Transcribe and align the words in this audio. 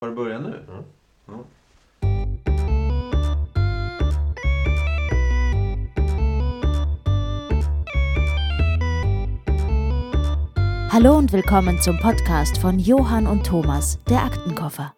Har 0.00 0.08
du 0.08 0.14
börjat 0.14 0.42
nu? 0.42 0.48
Mm. 0.48 0.84
Ja. 1.26 1.44
Hallo 10.92 11.16
und 11.18 11.32
willkommen 11.32 11.82
zum 11.82 11.98
Podcast 11.98 12.58
von 12.58 12.78
Johann 12.78 13.26
und 13.26 13.44
Thomas, 13.44 13.98
der 14.08 14.22
Aktenkoffer. 14.22 14.92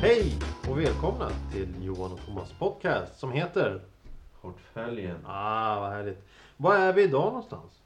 Hej 0.00 0.32
och 0.68 0.78
välkomna 0.78 1.45
Thomas 2.46 2.58
podcast 2.58 3.18
som 3.18 3.32
heter... 3.32 3.80
Portföljen. 4.42 5.16
Ah, 5.26 5.80
vad 5.80 5.90
härligt. 5.90 6.26
Var 6.56 6.74
är 6.74 6.92
vi 6.92 7.02
idag 7.02 7.24
någonstans? 7.26 7.82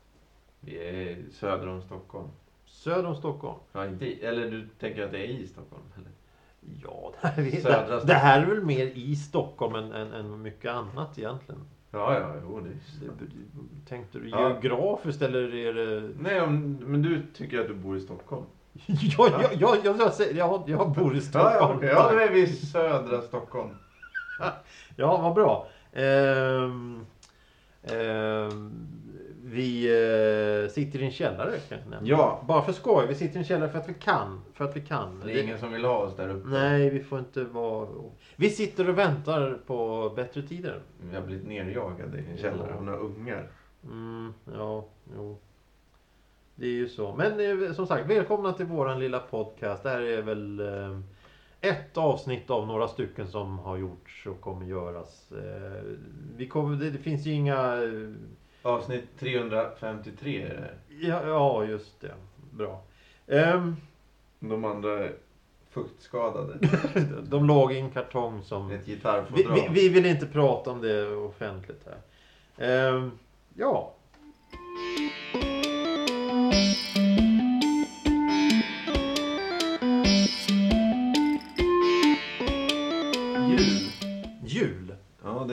Vi 0.60 0.78
är 0.88 1.18
söder 1.32 1.68
om 1.68 1.82
Stockholm. 1.82 2.28
Söder 2.66 3.06
om 3.08 3.14
Stockholm? 3.16 3.58
Ja, 3.72 3.86
inte 3.86 4.06
i, 4.06 4.20
eller 4.24 4.50
du 4.50 4.68
tänker 4.80 5.04
att 5.04 5.10
det 5.10 5.18
är 5.18 5.28
i 5.28 5.46
Stockholm? 5.46 5.82
Eller? 5.96 6.10
Ja, 6.82 7.12
det 7.22 7.28
här, 7.28 7.42
är, 7.42 7.50
Södra 7.50 7.78
det, 7.80 7.84
Stockholm. 7.86 8.06
det 8.06 8.14
här 8.14 8.42
är 8.42 8.46
väl 8.46 8.64
mer 8.64 8.86
i 8.86 9.16
Stockholm 9.16 9.74
än, 9.74 9.92
än, 9.92 10.12
än 10.12 10.42
mycket 10.42 10.70
annat 10.70 11.18
egentligen. 11.18 11.60
Ja, 11.90 12.18
ja, 12.20 12.32
jo, 12.42 12.60
det 12.60 12.68
är 13.06 13.10
Det- 13.18 13.88
Tänkte 13.88 14.18
du 14.18 14.28
Ja. 14.28 14.40
geografiskt 14.50 15.22
eller 15.22 15.54
är 15.54 15.74
det... 15.74 16.10
Nej, 16.18 16.40
om, 16.40 16.78
men 16.86 17.02
du 17.02 17.22
tycker 17.34 17.60
att 17.60 17.66
du 17.68 17.74
bor 17.74 17.96
i 17.96 18.00
Stockholm? 18.00 18.44
Ja, 18.86 19.28
jag, 19.42 19.54
jag, 19.60 19.76
jag, 19.84 20.00
jag, 20.00 20.12
säger- 20.14 20.34
jag, 20.38 20.62
jag 20.66 20.92
bor 20.92 21.16
i 21.16 21.20
Stockholm. 21.20 21.54
Ja, 21.54 21.60
ja, 21.70 21.74
okej. 21.76 21.88
ja, 21.88 22.12
då 22.12 22.18
är 22.18 22.30
vi 22.30 22.42
i 22.42 22.46
södra 22.46 23.20
Stockholm. 23.22 23.70
Ja, 24.96 25.16
vad 25.22 25.34
bra. 25.34 25.66
Ehm, 25.92 27.06
ehm, 27.82 28.72
vi 29.44 29.86
eh, 29.86 30.70
sitter 30.70 31.02
i 31.02 31.04
en 31.04 31.10
källare 31.10 31.58
kan 31.68 31.78
jag 31.78 31.90
nämna. 31.90 32.08
Ja. 32.08 32.44
Bara 32.48 32.62
för 32.62 32.72
skoj. 32.72 33.06
Vi 33.06 33.14
sitter 33.14 33.36
i 33.36 33.38
en 33.38 33.44
källare 33.44 33.70
för 33.70 33.78
att 33.78 33.88
vi 33.88 33.94
kan. 33.94 34.40
För 34.54 34.64
att 34.64 34.76
vi 34.76 34.80
kan. 34.80 35.22
Det 35.24 35.32
är 35.32 35.42
ingen 35.42 35.58
som 35.58 35.72
vill 35.72 35.84
ha 35.84 35.96
oss 35.96 36.16
där 36.16 36.28
uppe. 36.28 36.48
Nej, 36.48 36.90
vi 36.90 37.02
får 37.02 37.18
inte 37.18 37.44
vara... 37.44 37.88
Vi 38.36 38.50
sitter 38.50 38.88
och 38.88 38.98
väntar 38.98 39.58
på 39.66 40.12
bättre 40.16 40.42
tider. 40.42 40.80
Vi 41.10 41.16
har 41.16 41.22
blivit 41.22 41.46
nerjagade 41.46 42.18
i 42.18 42.30
en 42.30 42.38
källare 42.38 42.74
av 42.74 42.84
några 42.84 42.98
ungar. 42.98 43.48
Mm, 43.84 44.34
ja, 44.54 44.84
jo. 45.16 45.38
Det 46.54 46.66
är 46.66 46.70
ju 46.70 46.88
så. 46.88 47.14
Men 47.14 47.62
eh, 47.62 47.72
som 47.72 47.86
sagt, 47.86 48.10
välkomna 48.10 48.52
till 48.52 48.66
våran 48.66 49.00
lilla 49.00 49.18
podcast. 49.18 49.82
Det 49.82 49.90
här 49.90 50.00
är 50.00 50.22
väl 50.22 50.60
eh, 50.60 51.00
ett 51.60 51.96
avsnitt 51.96 52.50
av 52.50 52.66
några 52.66 52.88
stycken 52.88 53.28
som 53.28 53.58
har 53.58 53.76
gjorts 53.76 54.26
och 54.26 54.40
kommer 54.40 54.66
göras. 54.66 55.32
Eh, 55.32 55.82
vi 56.36 56.48
kommer, 56.48 56.76
det, 56.76 56.90
det 56.90 56.98
finns 56.98 57.26
ju 57.26 57.32
inga... 57.32 57.82
eh, 57.82 58.10
Avsnitt 58.62 59.04
353 59.18 60.42
är 60.42 60.48
det. 60.48 60.74
Ja, 61.06 61.26
ja 61.26 61.64
just 61.64 62.00
det. 62.00 62.14
Bra. 62.50 62.82
Ehm, 63.26 63.76
De 64.40 64.64
andra 64.64 65.08
fuktskadade. 65.70 66.58
de 67.22 67.44
låg 67.46 67.72
i 67.72 67.78
en 67.78 67.90
kartong 67.90 68.42
som... 68.42 68.70
Ett 68.70 68.88
Vi, 68.88 68.94
gitarrfodral. 68.94 69.54
vi, 69.54 69.68
vi 69.82 69.88
vill 69.88 70.06
inte 70.06 70.26
prata 70.26 70.70
om 70.70 70.80
det 70.80 71.06
offentligt 71.16 71.86
här. 71.86 71.98
Ehm, 72.88 73.10
ja. 73.54 73.94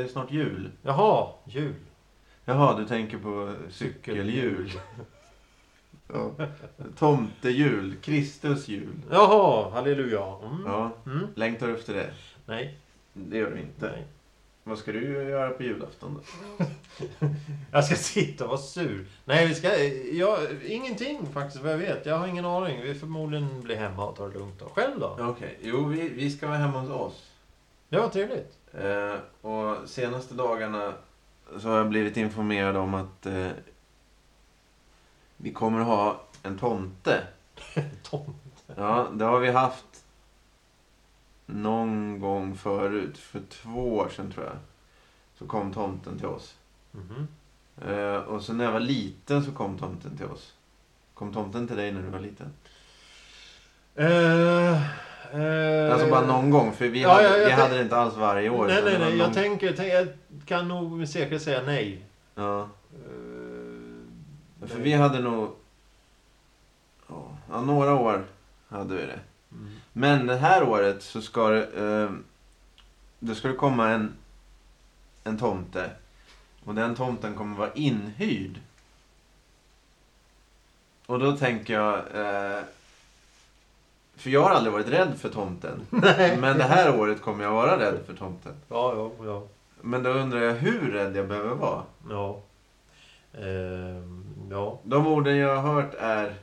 Är 0.08 0.12
snart 0.12 0.32
jul. 0.32 0.72
Jaha, 0.82 1.28
jul. 1.46 1.74
Jaha, 2.46 2.78
du 2.80 2.86
tänker 2.86 3.18
på 3.18 3.54
cykelhjul. 3.70 4.72
Ja. 6.14 6.32
Tomtejul, 6.98 7.96
Kristus 8.02 8.68
jul. 8.68 8.94
Jaha, 9.12 9.70
halleluja. 9.72 10.36
Mm. 10.44 10.64
Ja, 10.66 10.92
Mm. 11.06 11.28
längtar 11.36 11.68
du 11.68 11.74
efter 11.74 11.94
det? 11.94 12.14
Nej. 12.46 12.78
Det 13.14 13.38
gör 13.38 13.52
du 13.52 13.60
inte. 13.60 13.92
Nej. 13.92 14.06
Vad 14.64 14.78
ska 14.78 14.92
du 14.92 15.12
göra 15.14 15.50
på 15.50 15.64
julafton 15.64 16.22
då? 16.58 16.66
Jag 17.72 17.86
ska 17.86 17.96
sitta 17.96 18.44
och 18.44 18.50
vara 18.50 18.60
sur. 18.60 19.06
Nej, 19.26 19.48
vi 19.48 19.56
ska... 19.56 19.84
Jag, 20.14 20.40
ingenting 20.66 21.26
faktiskt 21.34 21.64
vad 21.64 21.74
jag 21.74 21.78
vet. 21.78 22.06
Jag 22.06 22.18
har 22.18 22.28
ingen 22.28 22.46
aning. 22.46 22.82
Vi 22.82 22.96
förmodligen 22.96 23.62
blir 23.62 23.76
hemma 23.76 24.06
och 24.06 24.16
tar 24.16 24.30
det 24.30 24.34
lugnt. 24.40 24.60
Då. 24.60 24.66
Själv 24.66 25.00
då? 25.00 25.18
Okej, 25.20 25.58
jo 25.62 25.86
vi, 25.86 26.10
vi 26.10 26.32
ska 26.32 26.48
vara 26.48 26.58
hemma 26.58 26.80
hos 26.80 26.90
oss. 26.90 27.24
Ja, 27.90 28.10
trevligt. 28.10 28.58
Eh, 28.74 29.16
och 29.42 29.90
senaste 29.90 30.34
dagarna 30.34 30.94
så 31.60 31.70
har 31.70 31.78
jag 31.78 31.90
blivit 31.90 32.18
informerad 32.18 32.76
om 32.78 32.94
att 32.94 33.26
eh, 33.26 33.50
vi 35.38 35.54
kommer 35.54 35.80
att 35.80 35.88
ha 35.88 36.22
en 36.44 36.60
tomte. 36.60 37.28
Tom. 38.04 38.36
Ja, 38.76 39.08
det 39.14 39.26
har 39.26 39.40
vi 39.40 39.52
haft 39.52 40.04
någon 41.46 42.20
gång 42.20 42.56
förut. 42.58 43.18
För 43.18 43.42
två 43.50 43.96
år 43.96 44.10
sedan 44.10 44.32
tror 44.32 44.46
jag. 44.46 44.58
Så 45.38 45.48
kom 45.48 45.74
tomten 45.74 46.18
till 46.18 46.28
oss. 46.28 46.56
Mhm. 46.92 47.28
Eh, 47.82 48.16
och 48.16 48.42
så 48.42 48.54
när 48.54 48.66
jag 48.66 48.72
var 48.72 48.80
liten 48.80 49.44
så 49.44 49.52
kom 49.52 49.78
tomten 49.78 50.18
till 50.18 50.26
oss. 50.26 50.54
Kom 51.14 51.34
tomten 51.34 51.68
till 51.68 51.78
dig 51.78 51.92
när 51.92 52.02
du 52.02 52.10
var 52.10 52.20
liten? 52.20 52.54
Eh, 53.96 54.82
Alltså 55.92 56.10
bara 56.10 56.26
någon 56.28 56.50
gång, 56.50 56.74
för 56.74 56.88
vi, 56.88 57.02
ja, 57.02 57.14
hade, 57.14 57.38
jag 57.40 57.46
vi 57.46 57.52
hade 57.52 57.76
det 57.76 57.82
inte 57.82 57.98
alls 57.98 58.16
varje 58.16 58.50
år. 58.50 58.68
Nej, 58.68 58.82
nej, 58.84 58.94
det 58.94 59.00
nej. 59.00 59.10
Jag 59.10 59.18
någon- 59.26 59.34
tänker, 59.34 59.74
tänk, 59.78 59.94
jag 59.94 60.08
kan 60.46 60.68
nog 60.68 60.92
med 60.92 61.10
säkerhet 61.10 61.42
säga 61.42 61.62
nej. 61.62 62.02
Ja, 62.36 62.70
Eh, 64.62 64.68
för 64.68 64.76
nej. 64.76 64.84
vi 64.84 64.94
hade 64.94 65.20
nog... 65.20 65.56
Ja, 67.50 67.62
några 67.62 67.94
år 67.94 68.26
hade 68.70 68.96
vi 68.96 69.02
det. 69.06 69.20
Mm. 69.52 69.70
Men 69.94 70.28
det 70.28 70.36
här 70.36 70.64
året 70.64 71.04
så 71.04 71.22
ska 71.22 71.48
det... 71.50 71.64
Eh, 72.04 72.10
då 73.20 73.36
ska 73.36 73.48
det 73.48 73.54
komma 73.54 73.90
en, 73.90 74.14
en 75.24 75.38
tomte. 75.38 75.90
Och 76.66 76.76
den 76.76 76.96
tomten 76.96 77.36
kommer 77.36 77.58
vara 77.58 77.74
inhyrd. 77.74 78.60
Och 81.06 81.20
då 81.20 81.38
tänker 81.38 81.74
jag... 81.74 81.96
Eh, 81.98 82.62
för 84.18 84.30
jag 84.30 84.44
har 84.44 84.50
aldrig 84.50 84.74
varit 84.74 84.90
rädd 84.90 85.14
för 85.18 85.30
tomten. 85.30 85.82
Nej. 85.90 86.38
Men 86.38 86.58
det 86.58 86.64
här 86.64 87.00
året 87.00 87.22
kommer 87.22 87.44
jag 87.44 87.52
vara 87.52 87.80
rädd 87.80 87.98
för 88.06 88.14
tomten. 88.14 88.54
Ja, 88.70 88.94
ja, 88.96 89.26
ja. 89.26 89.44
Men 89.82 90.04
då 90.04 90.10
undrar 90.10 90.40
jag 90.42 90.54
hur 90.54 90.92
rädd 90.92 91.16
jag 91.16 91.28
behöver 91.28 91.56
vara. 91.56 91.84
Ja. 92.10 92.40
Ehm, 93.34 94.26
ja. 94.52 94.80
De 94.84 95.08
orden 95.08 95.38
jag 95.38 95.58
har 95.58 95.74
hört 95.74 95.94
är 96.00 96.26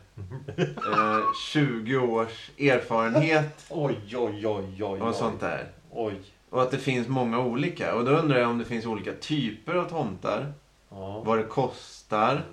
eh, 0.57 1.19
20 1.53 1.97
års 1.97 2.51
erfarenhet 2.59 3.67
Oj, 3.71 3.99
oj, 4.17 4.47
oj, 4.47 4.85
oj. 4.85 5.01
och 5.01 5.15
sånt 5.15 5.41
där. 5.41 5.67
Oj. 5.91 6.15
Och 6.51 6.63
att 6.63 6.71
det 6.71 6.79
finns 6.79 7.09
många 7.09 7.39
olika. 7.39 7.95
Och 7.95 8.05
då 8.05 8.11
undrar 8.11 8.39
jag 8.39 8.51
om 8.51 8.59
det 8.59 8.65
finns 8.65 8.87
olika 8.87 9.13
typer 9.13 9.75
av 9.75 9.85
tomtar. 9.89 10.53
Ja. 10.91 11.23
Vad 11.27 11.39
det 11.39 11.45
kostar. 11.45 12.45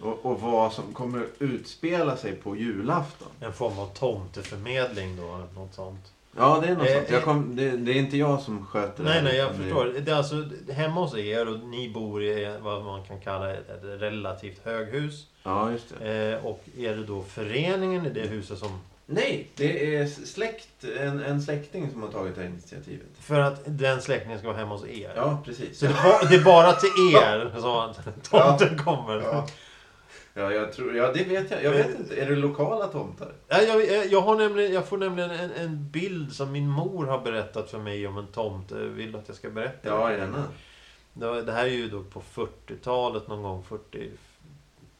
Och, 0.00 0.26
och 0.26 0.40
vad 0.40 0.72
som 0.72 0.94
kommer 0.94 1.26
utspela 1.38 2.16
sig 2.16 2.32
på 2.32 2.56
julafton. 2.56 3.28
En 3.40 3.52
form 3.52 3.78
av 3.78 3.86
tomteförmedling 3.86 5.16
då, 5.16 5.60
något 5.60 5.74
sånt. 5.74 6.12
Ja, 6.38 6.62
det 6.62 6.68
är 6.72 6.74
något 6.76 6.88
Eh, 6.88 6.94
sånt. 6.94 7.10
Jag 7.10 7.22
kom, 7.24 7.56
det, 7.56 7.70
det 7.70 7.92
är 7.92 7.96
inte 7.96 8.16
jag 8.16 8.40
som 8.40 8.66
sköter 8.66 9.04
det 9.04 9.10
Nej, 9.10 9.22
nej, 9.22 9.36
jag 9.36 9.52
det- 9.52 9.58
förstår. 9.58 9.84
Det 10.00 10.10
är 10.10 10.16
alltså 10.16 10.44
hemma 10.72 11.00
hos 11.00 11.16
er 11.16 11.48
och 11.48 11.58
ni 11.60 11.88
bor 11.90 12.22
i 12.22 12.56
vad 12.62 12.84
man 12.84 13.04
kan 13.04 13.20
kalla 13.20 13.52
ett 13.54 13.80
relativt 13.82 14.64
höghus. 14.64 15.26
Ja, 15.42 15.70
just 15.70 15.84
det. 16.00 16.32
Eh, 16.38 16.46
och 16.46 16.64
är 16.78 16.96
det 16.96 17.04
då 17.04 17.22
föreningen 17.22 18.06
i 18.06 18.10
det 18.10 18.20
huset 18.26 18.58
som... 18.58 18.78
Nej, 19.08 19.46
det 19.56 19.96
är 19.96 20.06
släkt, 20.06 20.84
en, 21.00 21.22
en 21.22 21.42
släkting 21.42 21.90
som 21.90 22.02
har 22.02 22.08
tagit 22.08 22.34
det 22.34 22.40
här 22.42 22.48
initiativet. 22.48 23.06
För 23.20 23.40
att 23.40 23.62
den 23.66 24.02
släktingen 24.02 24.38
ska 24.38 24.48
vara 24.48 24.58
hemma 24.58 24.74
hos 24.74 24.86
er. 24.86 25.12
Ja, 25.16 25.38
precis. 25.44 25.78
Så 25.78 25.86
det, 25.86 26.34
är 26.34 26.44
bara 26.44 26.72
till 26.72 26.88
er 27.16 27.52
som 27.60 27.76
att 27.76 28.30
tomten 28.30 28.78
kommer. 28.78 29.20
Ja. 29.22 29.46
Ja, 30.38 30.52
jag 30.52 30.72
tror, 30.72 30.96
ja, 30.96 31.12
det 31.12 31.24
vet 31.24 31.50
jag. 31.50 31.64
Jag 31.64 31.70
vet 31.70 31.98
inte. 31.98 32.20
Är 32.20 32.30
det 32.30 32.36
lokala 32.36 32.86
tomtar? 32.86 33.32
Ja, 33.48 33.62
jag, 33.62 34.06
jag, 34.06 34.20
har 34.20 34.36
nämligen, 34.36 34.72
jag 34.72 34.88
får 34.88 34.98
nämligen 34.98 35.30
en, 35.30 35.52
en 35.52 35.90
bild 35.90 36.32
som 36.32 36.52
min 36.52 36.68
mor 36.68 37.06
har 37.06 37.18
berättat 37.20 37.70
för 37.70 37.78
mig 37.78 38.06
om 38.06 38.18
en 38.18 38.26
tomte. 38.26 38.74
Vill 38.74 39.16
att 39.16 39.24
jag 39.26 39.36
ska 39.36 39.50
berätta? 39.50 39.88
Ja, 39.88 40.12
gärna. 40.12 40.44
Det, 41.12 41.52
här 41.52 41.64
är 41.64 41.70
ju 41.70 41.88
då 41.88 42.02
på 42.02 42.20
40-talet 42.20 43.28
någon 43.28 43.42
gång. 43.42 43.62
40, 43.62 44.10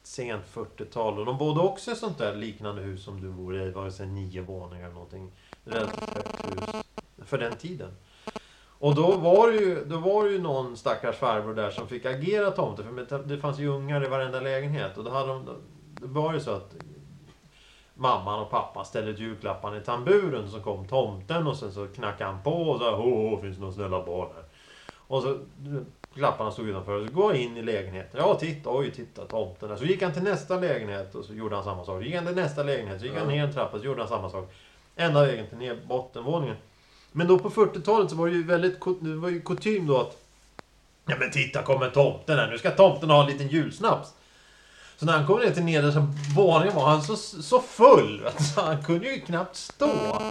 sent 0.03 0.43
40-tal. 0.53 1.19
Och 1.19 1.25
de 1.25 1.37
bodde 1.37 1.59
också 1.59 1.91
i 1.91 1.95
sånt 1.95 2.17
där 2.17 2.35
liknande 2.35 2.81
hus 2.81 3.03
som 3.03 3.21
du 3.21 3.29
bor 3.29 3.61
i. 3.61 3.65
Det 3.65 3.71
var 3.71 3.89
så 3.89 4.03
här 4.03 4.11
nio 4.11 4.41
våningar 4.41 4.85
eller 4.85 4.93
någonting. 4.93 5.31
Relativt 5.65 6.15
högt 6.15 6.45
hus. 6.45 6.83
För 7.25 7.37
den 7.37 7.55
tiden. 7.55 7.91
Och 8.79 8.95
då 8.95 9.11
var, 9.11 9.51
det 9.51 9.57
ju, 9.57 9.85
då 9.85 9.97
var 9.97 10.23
det 10.23 10.29
ju 10.29 10.41
någon 10.41 10.77
stackars 10.77 11.15
farbror 11.15 11.53
där 11.53 11.69
som 11.69 11.87
fick 11.87 12.05
agera 12.05 12.51
tomte. 12.51 12.83
För 12.83 13.23
det 13.23 13.37
fanns 13.37 13.59
ju 13.59 13.67
ungar 13.67 14.05
i 14.05 14.09
varenda 14.09 14.39
lägenhet. 14.39 14.97
Och 14.97 15.03
då 15.03 15.11
hade 15.11 15.27
de... 15.27 15.45
Det 16.01 16.07
var 16.07 16.33
ju 16.33 16.39
så 16.39 16.51
att 16.51 16.75
mamman 17.93 18.39
och 18.39 18.49
pappan 18.49 18.85
ställer 18.85 19.07
ut 19.07 19.19
julklapparna 19.19 19.77
i 19.77 19.81
tamburen. 19.81 20.49
Så 20.49 20.59
kom 20.59 20.87
tomten 20.87 21.47
och 21.47 21.57
sen 21.57 21.71
så 21.71 21.87
knackade 21.87 22.31
han 22.31 22.43
på 22.43 22.51
och 22.51 22.79
sa 22.79 22.95
Hå, 22.95 23.29
hå, 23.29 23.41
finns 23.41 23.55
det 23.55 23.61
några 23.61 23.73
snälla 23.73 24.05
barn 24.05 24.29
här? 24.35 24.43
Och 25.07 25.21
så 25.21 25.37
klapparna 26.13 26.51
stod 26.51 26.69
utanför 26.69 27.07
så 27.07 27.13
går 27.13 27.35
in 27.35 27.57
i 27.57 27.61
lägenheten. 27.61 28.19
Ja, 28.19 28.35
titta, 28.35 28.69
oj, 28.77 28.91
titta, 28.91 29.25
tomten. 29.25 29.77
Så 29.77 29.85
gick 29.85 30.01
han 30.01 30.13
till 30.13 30.23
nästa 30.23 30.59
lägenhet 30.59 31.15
och 31.15 31.25
så 31.25 31.33
gjorde 31.33 31.55
han 31.55 31.63
samma 31.63 31.85
sak. 31.85 32.01
Så 32.01 32.05
gick 32.05 32.15
han 32.15 32.25
till 32.25 32.35
nästa 32.35 32.63
lägenhet, 32.63 32.99
så 32.99 33.05
gick 33.05 33.17
han 33.17 33.27
ner 33.27 33.43
en 33.43 33.53
trappa 33.53 33.79
så 33.79 33.85
gjorde 33.85 34.01
han 34.01 34.09
samma 34.09 34.29
sak. 34.29 34.53
Ända 34.95 35.25
vägen 35.25 35.47
till 35.47 35.57
ner 35.57 35.77
bottenvåningen. 35.87 36.55
Men 37.11 37.27
då 37.27 37.39
på 37.39 37.49
40-talet 37.49 38.09
så 38.09 38.15
var 38.15 38.27
det 38.27 38.33
ju 38.33 38.43
väldigt 38.43 38.79
det 39.01 39.15
var 39.15 39.29
ju 39.29 39.41
kutym 39.41 39.87
då 39.87 40.01
att 40.01 40.23
Ja 41.09 41.15
men 41.19 41.31
titta 41.31 41.63
kommer 41.63 41.89
tomten 41.89 42.37
här, 42.37 42.47
nu 42.47 42.57
ska 42.57 42.71
tomten 42.71 43.09
ha 43.09 43.23
en 43.23 43.29
liten 43.31 43.47
julsnaps. 43.47 44.09
Så 44.97 45.05
när 45.05 45.13
han 45.13 45.27
kom 45.27 45.39
ner 45.39 45.51
till 45.51 45.63
nedersta 45.63 46.07
våningen 46.35 46.75
var 46.75 46.89
han 46.89 47.03
så, 47.03 47.15
så 47.15 47.61
full 47.61 48.29
så 48.55 48.61
han 48.61 48.83
kunde 48.83 49.09
ju 49.09 49.19
knappt 49.19 49.55
stå. 49.55 50.21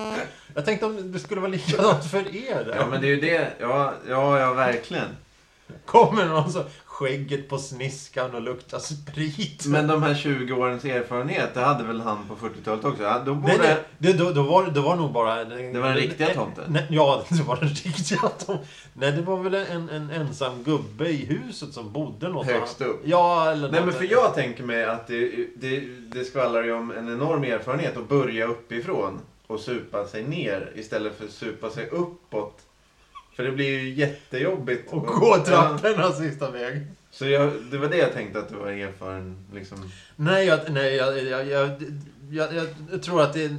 Jag 0.55 0.65
tänkte 0.65 0.87
om 0.87 1.13
det 1.13 1.19
skulle 1.19 1.41
vara 1.41 1.51
likadant 1.51 2.05
för 2.05 2.37
er 2.37 2.65
där. 2.65 2.77
Ja 2.77 2.87
men 2.87 3.01
det 3.01 3.07
är 3.07 3.11
ju 3.11 3.21
det. 3.21 3.53
Ja, 3.61 3.95
ja, 4.09 4.39
ja 4.39 4.53
verkligen. 4.53 5.17
Kommer 5.85 6.25
någon 6.25 6.53
så 6.53 6.65
skägget 6.97 7.49
på 7.49 7.59
sniskan 7.59 8.35
och 8.35 8.43
luktar 8.43 8.79
sprit. 8.79 9.67
Men 9.67 9.87
de 9.87 10.03
här 10.03 10.15
20 10.15 10.53
årens 10.53 10.85
erfarenhet, 10.85 11.55
det 11.55 11.61
hade 11.61 11.85
väl 11.85 12.01
han 12.01 12.19
på 12.29 12.47
40-talet 12.47 12.85
också? 12.85 13.23
Då 13.27 13.35
borde... 13.35 13.57
Nej, 13.57 13.59
nej, 13.63 13.77
det, 13.99 14.13
då, 14.13 14.31
då, 14.31 14.43
var, 14.43 14.67
det 14.67 14.81
var 14.81 14.97
nog 14.97 15.13
bara... 15.13 15.45
Det 15.45 15.79
var 15.79 15.89
den 15.89 15.97
riktiga 15.97 16.35
tomten? 16.35 16.65
Nej, 16.69 16.87
ja, 16.91 17.25
det 17.31 17.43
var 17.43 17.57
den 17.57 17.69
riktiga 17.69 18.19
tomten. 18.19 18.67
Nej, 18.93 19.13
det 19.13 19.23
var 19.23 19.37
väl 19.37 19.55
en, 19.55 19.89
en 19.89 20.11
ensam 20.11 20.63
gubbe 20.63 21.09
i 21.09 21.25
huset 21.27 21.73
som 21.73 21.93
bodde 21.93 22.29
något 22.29 22.47
Högst 22.47 22.81
upp? 22.81 23.01
Ja, 23.05 23.51
eller 23.51 23.69
Nej 23.71 23.81
något. 23.81 23.89
men 23.89 23.95
för 23.95 24.13
jag 24.13 24.35
tänker 24.35 24.63
mig 24.65 24.85
att 24.85 25.07
det, 25.07 25.47
det, 25.57 25.81
det 26.13 26.25
skvallrar 26.25 26.63
ju 26.63 26.73
om 26.73 26.91
en 26.91 27.09
enorm 27.09 27.45
erfarenhet 27.45 27.97
att 27.97 28.09
börja 28.09 28.47
uppifrån 28.47 29.21
och 29.47 29.61
supa 29.61 30.07
sig 30.07 30.25
ner 30.25 30.73
istället 30.75 31.19
för 31.19 31.25
att 31.25 31.31
supa 31.31 31.71
sig 31.71 31.89
uppåt. 31.89 32.66
För 33.37 33.43
det 33.43 33.53
blir 33.53 33.81
ju 33.81 33.95
jättejobbigt. 33.95 34.93
Och 34.93 35.07
gå 35.07 35.37
trapporna 35.45 36.13
sista 36.13 36.51
vägen. 36.51 36.97
Så 37.11 37.27
jag, 37.27 37.53
det 37.71 37.79
var 37.79 37.89
det 37.89 37.97
jag 37.97 38.13
tänkte 38.13 38.39
att 38.39 38.49
du 38.49 38.55
var 38.55 38.69
erfaren 38.69 39.47
liksom. 39.55 39.91
Nej, 40.17 40.47
jag, 40.47 40.61
nej 40.71 40.95
jag, 40.95 41.23
jag, 41.25 41.47
jag, 42.31 42.67
jag, 42.91 43.03
tror 43.03 43.23
att 43.23 43.33
det. 43.33 43.57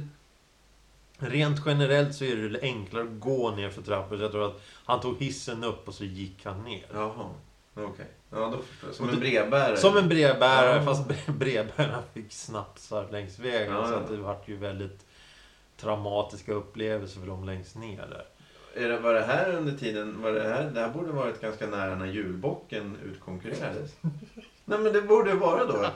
Rent 1.20 1.60
generellt 1.66 2.14
så 2.14 2.24
är 2.24 2.36
det 2.36 2.60
enklare 2.62 3.02
att 3.02 3.20
gå 3.20 3.50
ner 3.50 3.70
för 3.70 3.82
trappor. 3.82 4.16
Så 4.16 4.22
jag 4.22 4.30
tror 4.32 4.46
att 4.46 4.62
han 4.84 5.00
tog 5.00 5.18
hissen 5.22 5.64
upp 5.64 5.88
och 5.88 5.94
så 5.94 6.04
gick 6.04 6.44
han 6.44 6.64
ner. 6.64 6.86
Jaha, 6.94 7.30
okej. 7.74 8.06
Ja 8.30 8.54
då. 8.82 8.92
Som 8.92 9.08
en 9.08 9.20
brevbärare. 9.20 9.76
Som 9.76 9.96
en 9.96 10.08
brevbärare, 10.08 10.76
Ja. 10.76 10.84
fast 10.84 11.08
bre- 11.08 11.32
brevbärarna 11.32 12.02
fick 12.14 12.32
snapsar 12.32 13.06
längs 13.10 13.38
vägen. 13.38 13.74
Ja, 13.74 13.86
Så 13.86 13.92
ja. 13.92 13.96
att 13.98 14.08
det 14.08 14.16
vart 14.16 14.48
ju 14.48 14.56
väldigt 14.56 15.06
traumatiska 15.80 16.52
upplevelser 16.52 17.20
för 17.20 17.26
dem 17.26 17.44
längst 17.44 17.76
ner 17.76 18.06
där. 18.10 18.24
Är 18.78 18.88
det, 18.88 18.98
var 18.98 19.14
det 19.14 19.22
här 19.22 19.54
under 19.54 19.72
tiden, 19.72 20.22
var 20.22 20.32
det 20.32 20.42
här, 20.42 20.70
det 20.74 20.80
här 20.80 20.88
borde 20.90 21.12
varit 21.12 21.40
ganska 21.40 21.66
nära 21.66 21.94
när 21.96 22.06
julbocken 22.06 22.96
utkonkurrerades. 23.06 23.90
Nej 24.64 24.78
men 24.78 24.92
det 24.92 25.02
borde 25.02 25.34
vara 25.34 25.64
då. 25.64 25.86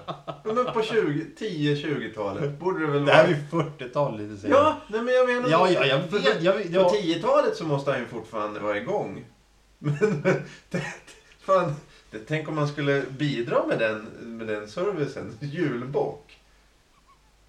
Men 0.44 0.64
på 0.64 0.82
20 0.82 1.26
10-20-talet 1.38 2.58
borde 2.58 2.87
det 2.87 2.93
väl 2.93 3.05
Det 3.05 3.12
här 3.12 3.25
vara. 3.50 3.64
är 3.64 3.70
ju 3.79 3.87
40-tal 3.87 4.19
lite 4.20 4.40
senare. 4.40 4.61
Ja, 4.61 4.76
nej 4.88 5.02
men 5.02 5.14
jag 5.14 5.26
menar... 5.26 5.49
Ja, 5.50 5.70
ja, 5.70 5.84
jag 5.87 5.99
vet. 5.99 6.43
Jag, 6.43 6.55
vet- 6.55 6.67
På 6.73 6.79
jag, 6.79 6.90
10-talet 6.93 7.56
så 7.56 7.64
måste 7.64 7.90
han 7.90 8.00
ju 8.00 8.06
fortfarande 8.06 8.61
vara 8.61 8.76
igång. 8.76 9.25
Men, 9.78 10.23
det, 10.70 10.82
fan, 11.40 11.75
det, 12.11 12.19
tänk 12.19 12.49
om 12.49 12.55
man 12.55 12.69
skulle 12.69 13.02
bidra 13.19 13.67
med 13.67 13.78
den, 13.78 14.02
med 14.20 14.46
den 14.46 14.69
servicen. 14.69 15.38
Julbock. 15.40 16.38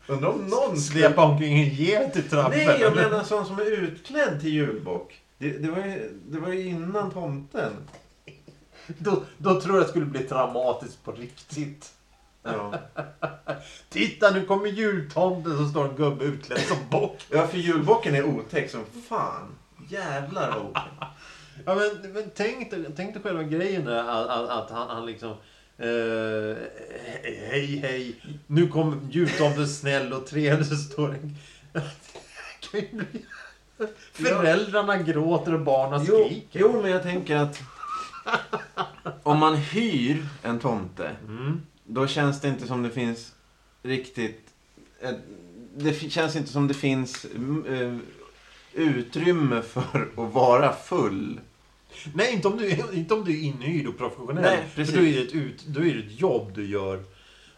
Undrar 0.07 0.29
om 0.29 0.45
någon... 0.47 0.77
Släpa 0.77 1.23
omkring 1.23 1.59
en 1.61 1.69
get 1.69 2.15
i 2.17 2.21
trappen. 2.21 2.57
Nej, 2.65 2.77
jag 2.81 2.95
menar 2.95 3.23
sån 3.23 3.45
som 3.45 3.59
är 3.59 3.65
utklädd 3.71 4.41
till 4.41 4.49
julbock. 4.53 5.19
Det, 5.37 5.49
det, 5.49 5.69
var 5.71 5.77
ju, 5.77 6.19
det 6.27 6.39
var 6.39 6.49
ju 6.49 6.67
innan 6.67 7.11
tomten. 7.11 7.73
Då, 8.87 9.23
då 9.37 9.61
tror 9.61 9.75
jag 9.75 9.85
det 9.85 9.89
skulle 9.89 10.05
bli 10.05 10.23
traumatiskt 10.23 11.03
på 11.03 11.11
riktigt. 11.11 11.93
Ja. 12.43 12.73
Titta, 13.89 14.31
nu 14.31 14.45
kommer 14.45 14.67
jultomten 14.67 15.57
så 15.57 15.69
står 15.69 15.89
en 15.89 15.95
gubbe 15.95 16.25
utklädd 16.25 16.59
som 16.59 16.77
bock. 16.89 17.25
ja, 17.29 17.47
för 17.47 17.57
julbocken 17.57 18.15
är 18.15 18.23
otäck 18.23 18.71
som 18.71 18.85
fan. 19.09 19.55
Jävlar 19.89 20.49
vad 20.49 20.65
otäck. 20.65 21.09
Ja, 21.65 21.75
men, 21.75 22.11
men 22.13 22.31
tänk, 22.35 22.73
tänk 22.95 23.13
dig 23.13 23.23
själva 23.23 23.43
grejen 23.43 23.85
där, 23.85 24.03
att, 24.03 24.27
att, 24.27 24.49
att 24.49 24.71
han, 24.71 24.89
han 24.89 25.05
liksom... 25.05 25.31
Eh, 25.77 26.57
hej, 27.23 27.79
hej. 27.83 28.15
Nu 28.47 28.67
kommer 28.67 28.97
jultomten 29.11 29.67
snäll 29.67 30.13
och 30.13 30.27
trevlig. 30.27 30.67
Så 30.67 30.75
står 30.75 31.09
det... 31.73 31.81
kan 32.71 32.79
ju 32.79 32.87
bli- 32.91 33.25
Föräldrarna 34.13 34.97
gråter 34.97 35.53
och 35.53 35.59
barnen 35.61 36.05
Jo, 36.07 36.25
skriker. 36.25 36.59
jo, 36.59 36.81
men 36.81 36.91
jag 36.91 37.03
tänker 37.03 37.35
att 37.35 37.59
om 39.23 39.39
man 39.39 39.55
hyr 39.55 40.25
en 40.43 40.59
tomte, 40.59 41.11
Mm. 41.27 41.61
då 41.85 42.07
känns 42.07 42.41
det 42.41 42.47
inte 42.47 42.67
som 42.67 42.83
det 42.83 42.89
finns 42.89 43.31
riktigt... 43.83 44.41
eh, 45.01 45.11
Det 45.75 45.93
känns 46.11 46.35
inte 46.35 46.49
som 46.51 46.67
det 46.67 46.73
finns 46.73 47.25
mm, 47.35 47.65
eh, 47.65 47.97
utrymme 48.73 49.61
för 49.61 50.09
att 50.17 50.33
vara 50.33 50.73
full. 50.73 51.39
Nej, 52.13 52.33
inte 52.33 52.47
om, 52.47 52.57
du, 52.57 52.69
inte 52.93 53.13
om 53.13 53.25
du 53.25 53.31
är 53.39 53.43
inhyrd 53.43 53.87
och 53.87 53.97
professionell. 53.97 54.43
Nej, 54.43 54.63
precis. 54.75 54.95
För 54.95 55.01
då 55.01 55.07
är, 55.07 55.13
det 55.13 55.21
ett 55.21 55.33
ut, 55.33 55.65
då 55.65 55.79
är 55.85 55.93
det 55.93 55.99
ett 55.99 56.19
jobb 56.19 56.51
du 56.55 56.65
gör. 56.67 57.03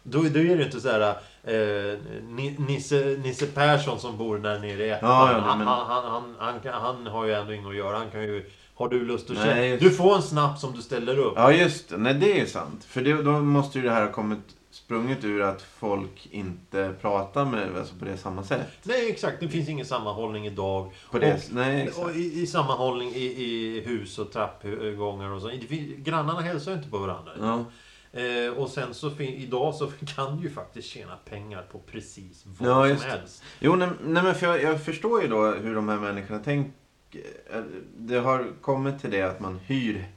Då, 0.02 0.22
då 0.22 0.38
är 0.40 0.56
det 0.56 0.64
inte 0.64 0.80
så 0.80 0.90
här... 0.90 1.16
Eh, 1.46 1.98
Ni- 2.28 2.56
Nisse, 2.58 3.16
Nisse 3.22 3.46
Persson 3.46 4.00
som 4.00 4.16
bor 4.18 4.38
där 4.38 4.58
nere 4.58 4.86
i 4.86 4.90
ettan. 4.90 5.10
Ja, 5.10 5.32
ja, 5.32 5.38
han, 5.38 5.58
men- 5.58 5.66
han, 5.66 5.86
han, 5.86 6.34
han, 6.38 6.60
han, 6.72 7.06
har 7.06 7.24
ju 7.24 7.32
ändå 7.32 7.52
inget 7.52 7.66
att 7.68 7.76
göra. 7.76 7.98
Han 7.98 8.10
kan 8.10 8.22
ju... 8.22 8.50
Har 8.74 8.88
du 8.88 9.04
lust 9.04 9.30
att 9.30 9.36
köpa? 9.36 9.64
just- 9.64 9.82
Du 9.82 9.90
får 9.90 10.16
en 10.16 10.22
snaps 10.22 10.64
om 10.64 10.72
du 10.76 10.82
ställer 10.82 11.18
upp. 11.18 11.32
Ja, 11.36 11.52
just 11.52 11.88
det. 11.88 11.96
Nej, 11.96 12.14
det 12.14 12.40
är 12.40 12.46
sant. 12.46 12.84
För 12.84 13.00
det, 13.00 13.22
då 13.22 13.30
måste 13.30 13.78
ju 13.78 13.84
det 13.84 13.90
här 13.90 14.02
ha 14.06 14.12
kommit 14.12 14.38
sprunget 14.70 15.24
ur 15.24 15.42
att 15.42 15.62
folk 15.62 16.28
inte 16.30 16.94
pratar 17.00 17.44
med 17.44 17.68
alltså 17.78 17.94
på 17.98 18.04
det 18.04 18.16
samma 18.16 18.42
sätt. 18.42 18.66
Nej, 18.82 19.10
exakt. 19.10 19.40
Det 19.40 19.48
finns 19.48 19.68
ingen 19.68 19.86
sammanhållning 19.86 20.46
idag. 20.46 20.92
På 21.10 21.18
det, 21.18 21.34
Och- 21.34 21.40
nej, 21.52 21.82
exakt. 21.82 22.06
Och 22.06 22.10
i, 22.16 22.42
I 22.42 22.46
sammanhållning 22.46 23.08
i, 23.14 23.24
i 23.24 23.82
hus 23.86 24.18
och 24.18 24.32
trappgångar 24.32 25.30
och 25.30 25.40
så. 25.42 25.48
Det 25.48 25.58
finns, 25.66 25.96
grannarna 26.06 26.40
hälsar 26.40 26.70
ju 26.70 26.76
inte 26.76 26.90
på 26.90 26.98
varandra. 26.98 27.32
Ja. 27.40 27.64
Eh, 28.16 28.52
och 28.52 28.68
sen 28.70 28.94
så 28.94 29.10
idag 29.20 29.74
så 29.74 29.90
kan 30.16 30.36
du 30.36 30.42
ju 30.42 30.50
faktiskt 30.50 30.88
tjäna 30.88 31.16
pengar 31.16 31.62
på 31.72 31.78
precis 31.78 32.44
vad 32.58 32.70
Ja, 32.70 32.88
just 32.88 33.02
som 33.02 33.10
det. 33.10 33.16
helst. 33.18 33.42
Jo, 33.60 33.76
nej, 33.76 33.88
nej 34.04 34.22
men 34.22 34.34
för 34.34 34.46
jag, 34.46 34.62
jag 34.62 34.84
förstår 34.84 35.22
ju 35.22 35.28
då 35.28 35.50
hur 35.50 35.74
de 35.74 35.88
här 35.88 35.98
människorna 35.98 36.38
tänker. 36.40 36.72
Eh, 37.52 37.62
Det 37.98 38.16
har 38.18 38.46
kommit 38.60 39.00
till 39.00 39.10
det 39.10 39.22
att 39.22 39.40
man 39.40 39.58
hyr, 39.58 40.08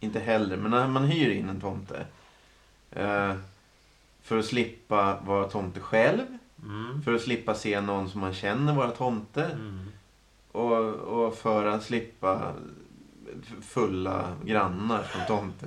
inte 0.00 0.20
heller, 0.20 0.56
men 0.56 0.70
när 0.70 0.88
man 0.88 1.04
hyr 1.04 1.30
in 1.30 1.48
en 1.48 1.60
tomte. 1.60 2.06
Eh, 2.90 3.34
för 4.22 4.38
att 4.38 4.44
slippa 4.44 5.20
vara 5.26 5.48
tomte 5.48 5.80
själv. 5.80 6.20
Mm. 6.62 7.02
För 7.02 7.14
att 7.14 7.22
slippa 7.22 7.54
se 7.54 7.80
någon 7.80 8.10
som 8.10 8.20
man 8.20 8.34
känner 8.34 8.74
vara 8.74 8.90
tomte. 8.90 9.44
Mm. 9.44 9.86
Och, 10.52 10.94
och 10.94 11.34
för 11.36 11.64
att 11.66 11.82
slippa 11.82 12.52
fulla 13.62 14.36
grannar 14.44 15.04
som 15.12 15.20
tomte. 15.26 15.66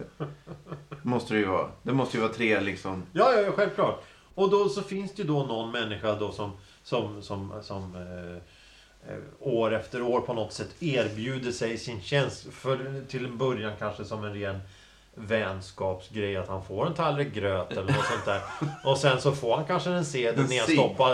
Måste 1.01 1.33
det 1.33 1.39
ju 1.39 1.45
vara. 1.45 1.67
Det 1.83 1.93
måste 1.93 2.17
ju 2.17 2.21
vara 2.21 2.33
tre 2.33 2.61
liksom. 2.61 3.03
Ja, 3.13 3.33
ja, 3.33 3.41
ja, 3.41 3.51
självklart. 3.51 4.03
Och 4.35 4.49
då 4.49 4.69
så 4.69 4.81
finns 4.81 5.15
det 5.15 5.21
ju 5.21 5.27
då 5.27 5.43
någon 5.43 5.71
människa 5.71 6.15
då 6.15 6.31
som, 6.31 6.51
som, 6.83 7.21
som, 7.21 7.53
som 7.61 7.95
eh, 7.95 9.11
eh, 9.13 9.19
år 9.39 9.73
efter 9.73 10.01
år 10.01 10.21
på 10.21 10.33
något 10.33 10.53
sätt 10.53 10.83
erbjuder 10.83 11.51
sig 11.51 11.77
sin 11.77 12.01
tjänst. 12.01 12.47
För, 12.51 13.05
till 13.07 13.25
en 13.25 13.37
början 13.37 13.73
kanske 13.79 14.05
som 14.05 14.23
en 14.23 14.33
ren 14.33 14.59
vänskapsgrej 15.15 16.37
att 16.37 16.47
han 16.47 16.65
får 16.65 16.87
en 16.87 16.93
tallrik 16.93 17.33
gröt 17.33 17.71
eller 17.71 17.93
något 17.93 18.05
sånt 18.05 18.25
där. 18.25 18.41
Och 18.83 18.97
sen 18.97 19.21
så 19.21 19.31
får 19.31 19.55
han 19.55 19.65
kanske 19.65 19.89
en 19.89 20.05
sedel 20.05 20.39
En 20.39 20.51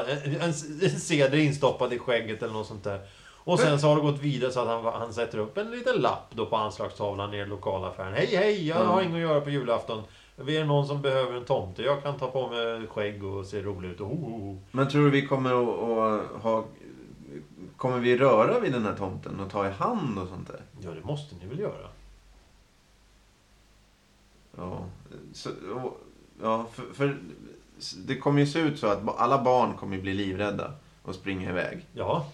en, 0.09 0.35
en, 0.41 0.53
en 0.81 0.99
sedel 0.99 1.39
instoppad 1.39 1.93
i 1.93 1.99
skägget 1.99 2.43
eller 2.43 2.53
något 2.53 2.67
sånt 2.67 2.83
där. 2.83 2.99
Och 3.45 3.59
sen 3.59 3.79
så 3.79 3.87
har 3.87 3.95
det 3.95 4.01
gått 4.01 4.19
vidare 4.21 4.51
så 4.51 4.59
att 4.59 4.67
han, 4.67 4.93
han 4.93 5.13
sätter 5.13 5.37
upp 5.37 5.57
en 5.57 5.71
liten 5.71 5.95
lapp 5.95 6.27
då 6.35 6.45
på 6.45 6.55
anslagstavlan 6.55 7.33
i 7.33 7.45
lokalaffären. 7.45 8.13
Hej 8.13 8.35
hej, 8.35 8.67
jag 8.67 8.75
har 8.75 9.01
Mm. 9.01 9.03
inget 9.03 9.15
att 9.25 9.31
göra 9.31 9.41
på 9.41 9.49
julafton. 9.49 10.03
Vi 10.35 10.57
är 10.57 10.65
någon 10.65 10.87
som 10.87 11.01
behöver 11.01 11.37
en 11.37 11.45
tomte. 11.45 11.83
Jag 11.83 12.03
kan 12.03 12.17
ta 12.19 12.27
på 12.31 12.47
mig 12.47 12.87
skägg 12.87 13.23
och 13.23 13.45
se 13.45 13.61
rolig 13.61 13.89
ut. 13.89 14.01
Oh, 14.01 14.11
oh, 14.11 14.49
oh. 14.51 14.57
Men 14.71 14.89
tror 14.89 15.03
du 15.03 15.09
vi 15.09 15.27
kommer 15.27 15.49
att, 15.51 16.41
ha... 16.43 16.63
Kommer 17.77 17.99
vi 17.99 18.17
röra 18.17 18.59
vid 18.59 18.71
den 18.73 18.85
här 18.85 18.95
tomten 18.95 19.39
och 19.39 19.49
ta 19.51 19.67
i 19.67 19.71
hand 19.71 20.19
och 20.19 20.27
sånt 20.27 20.47
där? 20.47 20.61
Ja, 20.81 20.89
det 20.91 21.03
måste 21.03 21.35
ni 21.35 21.45
väl 21.45 21.59
göra? 21.59 21.87
Ja, 24.57 24.85
så, 25.33 25.49
och- 25.83 25.99
ja 26.41 26.65
för, 26.73 26.93
för 26.93 27.17
det 28.07 28.17
kommer 28.17 28.39
ju 28.39 28.47
se 28.47 28.59
ut 28.59 28.79
så 28.79 28.87
att 28.87 29.19
alla 29.19 29.43
barn 29.43 29.73
kommer 29.77 29.97
bli 29.97 30.13
livrädda 30.13 30.71
och 31.03 31.15
springa 31.15 31.49
iväg. 31.49 31.85
Ja. 31.93 32.25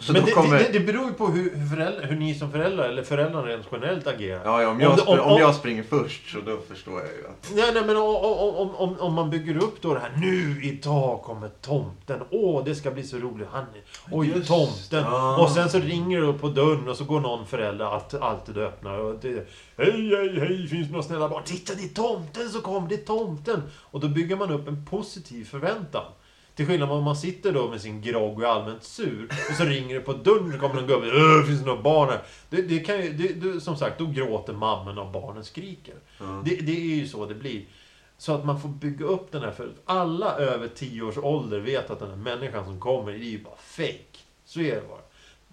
Så 0.00 0.12
Men 0.12 0.24
det, 0.24 0.30
kommer... 0.30 0.58
det, 0.58 0.68
det 0.72 0.80
beror 0.80 1.04
ju 1.06 1.12
på 1.12 1.26
hur, 1.26 1.68
föräldrar, 1.70 2.02
hur 2.06 2.16
ni 2.16 2.34
som 2.34 2.52
föräldrar, 2.52 2.88
eller 2.88 3.02
föräldrarna 3.02 3.46
rent 3.48 3.66
generellt 3.72 4.06
agerar. 4.06 4.40
Ja, 4.44 4.62
ja, 4.62 4.68
om, 4.68 4.74
Om 4.76 4.80
jag 4.80 4.98
spr- 4.98 5.18
om- 5.18 5.32
om 5.32 5.40
jag 5.40 5.54
springer 5.54 5.82
först 5.82 6.30
så 6.32 6.40
då 6.40 6.58
förstår 6.68 6.94
jag 7.00 7.08
ju 7.08 7.26
att... 7.26 7.50
Nej, 7.54 7.70
nej, 7.74 7.82
men 7.86 7.96
om, 7.96 8.16
om, 8.16 8.54
om, 8.56 8.74
om, 8.76 8.96
om 9.00 9.14
man 9.14 9.30
bygger 9.30 9.56
upp 9.62 9.82
då 9.82 9.94
det 9.94 10.00
här 10.00 10.12
Nu 10.16 10.60
idag 10.64 11.22
kommer 11.22 11.48
tomten. 11.48 12.20
Åh, 12.30 12.64
det 12.64 12.74
ska 12.74 12.90
bli 12.90 13.02
så 13.02 13.16
roligt. 13.16 13.48
Han, 13.52 13.64
oj, 14.10 14.32
Just, 14.36 14.48
tomten. 14.48 15.04
ja. 15.04 15.36
Och 15.42 15.50
sen 15.50 15.70
så 15.70 15.78
ringer 15.78 16.20
det 16.20 16.32
på 16.32 16.48
dörren 16.48 16.88
och 16.88 16.96
så 16.96 17.04
går 17.04 17.20
någon 17.20 17.46
förälder 17.46 17.84
alltid, 17.84 18.20
alltid 18.20 18.58
öppnar. 18.58 18.98
Och 18.98 19.14
det, 19.20 19.28
hej, 19.76 20.10
hej, 20.16 20.40
hej, 20.40 20.66
finns 20.68 20.86
det 20.86 20.92
några 20.92 21.02
snälla 21.02 21.28
barn? 21.28 21.42
Titta, 21.44 21.74
det 21.74 21.84
är 21.84 21.88
tomten 21.94 22.48
som 22.48 22.60
kommer, 22.60 22.88
det 22.88 22.94
är 22.94 22.98
tomten. 23.06 23.62
Och 23.80 24.00
då 24.00 24.08
bygger 24.08 24.36
man 24.36 24.50
upp 24.50 24.68
en 24.68 24.84
positiv 24.86 25.44
förväntan. 25.44 26.04
Till 26.58 26.66
skillnad 26.66 26.88
från 26.88 26.98
om 26.98 27.04
man 27.04 27.16
sitter 27.16 27.52
då 27.52 27.68
med 27.70 27.80
sin 27.80 28.00
grogg 28.02 28.38
och 28.38 28.44
är 28.44 28.48
allmänt 28.48 28.82
sur 28.84 29.28
och 29.50 29.56
så 29.56 29.64
ringer 29.64 29.94
det 29.94 30.00
på 30.00 30.12
dörren 30.12 30.54
och 30.54 30.60
kommer 30.60 30.80
en 30.82 30.86
gubbe. 30.86 31.06
"Åh, 31.06 31.46
Finns 31.46 31.60
det 31.60 31.66
några 31.66 31.82
barn 31.82 32.08
här? 32.08 32.22
Det, 32.50 32.62
det 32.62 32.78
kan 32.78 33.02
ju, 33.02 33.12
det, 33.12 33.28
det, 33.32 33.60
som 33.60 33.76
sagt, 33.76 33.98
då 33.98 34.06
gråter 34.06 34.52
mamman 34.52 34.98
och 34.98 35.06
barnen 35.12 35.44
skriker. 35.44 35.94
Ja. 36.18 36.42
Det, 36.44 36.56
det 36.56 36.72
är 36.72 36.96
ju 36.96 37.08
så 37.08 37.26
det 37.26 37.34
blir. 37.34 37.64
Så 38.16 38.32
att 38.32 38.44
man 38.44 38.60
får 38.60 38.68
bygga 38.68 39.06
upp 39.06 39.32
den 39.32 39.42
här 39.42 39.50
för 39.50 39.70
alla 39.84 40.36
över 40.36 40.68
10 40.68 41.02
års 41.02 41.18
ålder 41.18 41.60
vet 41.60 41.90
att 41.90 41.98
den 41.98 42.08
här 42.10 42.16
människan 42.16 42.64
som 42.64 42.80
kommer, 42.80 43.12
det 43.12 43.18
är 43.18 43.30
ju 43.30 43.42
bara 43.42 43.56
fake. 43.56 44.18
Så 44.44 44.60
är 44.60 44.74
det 44.74 44.82
bara. 44.88 45.00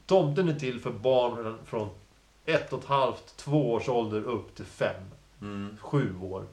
Tomten 0.05 0.49
är 0.49 0.53
till 0.59 0.79
för 0.79 0.91
barn 0.91 1.57
från 1.65 1.89
ett 2.45 2.73
och 2.73 2.79
ett 2.79 2.85
halvt, 2.85 3.37
två 3.37 3.71
års 3.73 3.89
ålder 3.89 4.23
upp 4.23 4.55
till 4.55 4.65
fem, 4.65 5.03
Mm. 5.41 5.77
sju 5.81 6.15
år. 6.21 6.45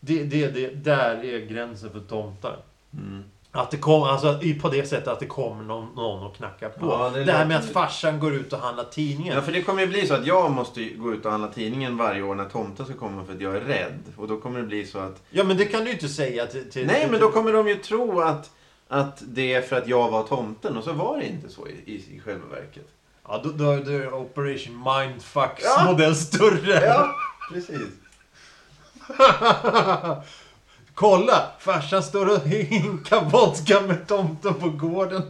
Det, 0.00 0.24
det, 0.24 0.46
det, 0.48 0.68
där 0.68 1.24
är 1.24 1.46
gränsen 1.46 1.90
för 1.90 2.00
tomtar. 2.00 2.56
Mm. 2.92 3.24
Att 3.56 3.70
det 3.70 3.76
kommer, 3.76 4.06
alltså 4.06 4.40
på 4.60 4.68
det 4.68 4.88
sättet 4.88 5.08
att 5.08 5.20
det 5.20 5.26
kommer 5.26 5.64
någon, 5.64 5.94
någon 5.94 6.22
och 6.26 6.36
knackar 6.36 6.68
på. 6.68 6.86
Ja, 6.86 7.10
det 7.14 7.24
det, 7.24 7.32
här 7.32 7.46
med 7.46 7.56
att 7.56 7.72
farsan 7.72 8.20
går 8.20 8.34
ut 8.34 8.52
och 8.52 8.58
handlar 8.58 8.84
tidningen. 8.84 9.34
Ja, 9.34 9.42
för 9.42 9.52
det 9.52 9.62
kommer 9.62 9.80
ju 9.82 9.88
bli 9.88 10.06
så 10.06 10.14
att 10.14 10.26
jag 10.26 10.50
måste 10.50 10.84
gå 10.84 11.12
ut 11.12 11.24
och 11.24 11.30
handla 11.30 11.48
tidningen 11.48 11.96
varje 11.96 12.22
år 12.22 12.34
när 12.34 12.44
tomten 12.44 12.86
ska 12.86 12.94
komma 12.94 13.24
för 13.24 13.34
att 13.34 13.40
jag 13.40 13.56
är 13.56 13.60
rädd. 13.60 14.02
Och 14.16 14.28
då 14.28 14.40
kommer 14.40 14.60
det 14.60 14.66
bli 14.66 14.86
så 14.86 14.98
att... 14.98 15.22
Ja, 15.30 15.44
men 15.44 15.56
det 15.56 15.64
kan 15.64 15.80
du 15.80 15.86
ju 15.86 15.92
inte 15.92 16.08
säga 16.08 16.46
till... 16.46 16.70
till 16.70 16.86
Nej, 16.86 17.00
till, 17.00 17.10
men 17.10 17.20
då 17.20 17.30
kommer 17.30 17.52
de 17.52 17.68
ju 17.68 17.74
tro 17.74 18.20
att, 18.20 18.50
att 18.88 19.22
det 19.26 19.54
är 19.54 19.62
för 19.62 19.76
att 19.76 19.88
jag 19.88 20.10
var 20.10 20.22
tomten. 20.22 20.76
Och 20.76 20.84
så 20.84 20.92
var 20.92 21.18
det 21.18 21.26
inte 21.26 21.48
så 21.48 21.68
i, 21.68 21.72
i, 21.92 22.16
i 22.16 22.20
själva 22.24 22.46
verket. 22.46 22.88
Ja, 23.28 23.40
då, 23.44 23.50
då, 23.50 23.76
då 23.76 23.90
är 23.90 24.14
Operation 24.14 24.84
Mindfucks 24.84 25.64
Ja. 25.64 25.84
modell 25.84 26.14
större. 26.14 26.84
Ja, 26.86 27.10
precis. 27.52 27.88
Kolla! 30.96 31.50
Farsan 31.58 32.02
står 32.02 32.32
och 32.36 32.40
hinkar 32.48 33.24
vodka 33.30 33.80
med 33.80 34.06
tomten 34.08 34.54
på 34.54 34.68
gården. 34.70 35.22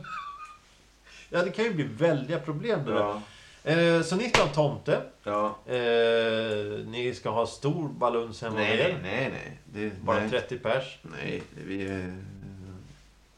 Ja, 1.28 1.42
det 1.44 1.50
kan 1.50 1.64
ju 1.64 1.74
bli 1.74 1.84
väldiga 1.84 2.38
problem 2.38 2.84
det 2.84 2.92
där. 2.92 3.00
Ja, 3.00 3.22
Eh, 3.64 4.02
så 4.02 4.16
ni 4.16 4.28
ska 4.28 4.40
ha 4.40 4.48
en 4.48 4.54
tomte. 4.54 5.02
ja. 5.22 5.56
Eh, 5.66 6.86
ni 6.86 7.12
ska 7.16 7.30
ha 7.30 7.46
stor 7.46 7.88
baluns 7.88 8.42
hemma 8.42 8.54
Nej, 8.56 8.76
nej, 8.76 8.90
er. 8.90 8.98
nej, 9.02 9.30
nej. 9.32 9.58
Det, 9.64 10.02
Bara 10.02 10.20
nej. 10.20 10.30
30 10.30 10.58
pers. 10.58 10.98
Nej, 11.02 11.42
vi 11.66 11.86
är 11.88 11.98
eh, 12.08 12.14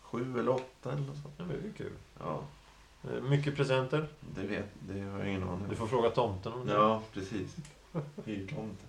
sju 0.02 0.38
eller 0.38 0.48
åtta 0.52 0.92
eller 0.92 1.02
något 1.02 1.16
sånt. 1.22 1.34
Ja, 1.38 1.44
det 1.44 1.68
är 1.68 1.72
kul. 1.76 1.92
Ja, 2.20 2.40
mycket 3.22 3.56
presenter. 3.56 4.06
det 4.20 4.46
vet 4.46 4.66
det 4.80 5.00
har 5.00 5.18
jag 5.18 5.28
ingen 5.28 5.42
aning 5.42 5.64
Du 5.68 5.70
om. 5.70 5.76
får 5.76 5.86
fråga 5.86 6.10
tomten 6.10 6.52
om 6.52 6.66
det. 6.66 6.72
Ja, 6.74 7.02
precis. 7.14 7.56
Hyrtomten. 8.24 8.88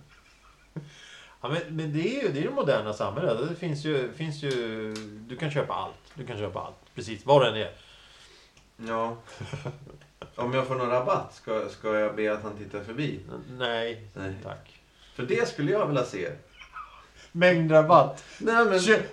Ja, 1.40 1.48
men, 1.48 1.76
men 1.76 1.92
det 1.92 2.18
är 2.18 2.22
ju 2.22 2.32
det, 2.32 2.38
är 2.38 2.44
det 2.44 2.50
moderna 2.50 2.92
samhället. 2.92 3.48
Det 3.48 3.54
finns 3.54 3.84
ju, 3.84 4.12
finns 4.12 4.42
ju... 4.42 4.94
Du 5.28 5.36
kan 5.36 5.50
köpa 5.50 5.74
allt. 5.74 6.12
Du 6.14 6.26
kan 6.26 6.38
köpa 6.38 6.60
allt. 6.60 6.94
Precis, 6.94 7.26
vad 7.26 7.42
det 7.42 7.48
än 7.48 7.56
är. 7.56 7.72
Ja. 8.88 9.16
Om 10.34 10.54
jag 10.54 10.66
får 10.66 10.74
någon 10.74 10.90
rabatt, 10.90 11.34
ska, 11.34 11.68
ska 11.68 11.98
jag 11.98 12.16
be 12.16 12.32
att 12.32 12.42
han 12.42 12.56
tittar 12.56 12.84
förbi? 12.84 13.20
Nej, 13.58 14.08
Nej. 14.14 14.34
tack. 14.42 14.80
För 15.14 15.22
det 15.22 15.48
skulle 15.48 15.72
jag 15.72 15.86
vilja 15.86 16.04
se. 16.04 16.28
Mängdrabatt. 17.32 18.24
Nej, 18.38 18.64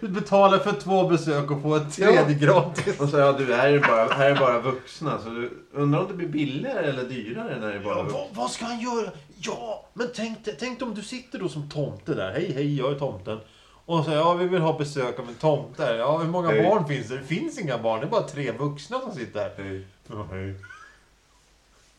men... 0.01 0.13
Betala 0.13 0.59
för 0.59 0.71
två 0.71 1.07
besök 1.07 1.51
och 1.51 1.61
få 1.61 1.75
ett 1.75 1.93
tredje 1.93 2.35
gratis. 2.35 2.99
Och 2.99 3.09
så, 3.09 3.17
ja, 3.17 3.31
du, 3.31 3.53
här 3.55 3.69
är, 3.69 3.79
bara, 3.79 4.13
här 4.13 4.31
är 4.31 4.35
bara 4.39 4.59
vuxna. 4.59 5.19
Så 5.23 5.29
du, 5.29 5.51
undrar 5.73 5.99
om 5.99 6.07
det 6.07 6.13
blir 6.13 6.27
billigare 6.27 6.85
eller 6.89 7.03
dyrare 7.03 7.59
när 7.59 7.67
det 7.67 7.73
är 7.75 7.79
bara 7.83 7.97
Ja, 7.97 8.03
vuxna? 8.03 8.19
vad, 8.19 8.27
vad 8.35 8.51
ska 8.51 8.65
han 8.65 8.79
göra? 8.79 9.11
Ja, 9.39 9.85
men 9.93 10.07
tänk, 10.15 10.37
tänk 10.59 10.81
om 10.81 10.93
du 10.93 11.01
sitter 11.01 11.39
då 11.39 11.49
som 11.49 11.69
tomte 11.69 12.13
där. 12.13 12.31
Hej, 12.31 12.51
hej, 12.53 12.77
jag 12.77 12.91
är 12.91 12.99
tomten. 12.99 13.39
Och 13.85 14.05
säger 14.05 14.17
ja, 14.17 14.33
vi 14.33 14.47
vill 14.47 14.61
ha 14.61 14.77
besök 14.77 15.19
av 15.19 15.27
en 15.29 15.35
tomte. 15.35 15.85
här. 15.85 15.93
Ja, 15.93 16.17
hur 16.17 16.27
många 16.27 16.49
Hej. 16.49 16.63
barn 16.63 16.87
finns 16.87 17.07
det? 17.07 17.17
Det 17.17 17.23
finns 17.23 17.59
inga 17.59 17.77
barn. 17.77 17.99
Det 17.99 18.05
är 18.05 18.09
bara 18.09 18.23
tre 18.23 18.51
vuxna 18.51 18.99
som 18.99 19.11
sitter 19.11 19.39
här. 19.39 19.51
Hej. 19.63 19.87
Ja, 20.07 20.27
hej. 20.31 20.55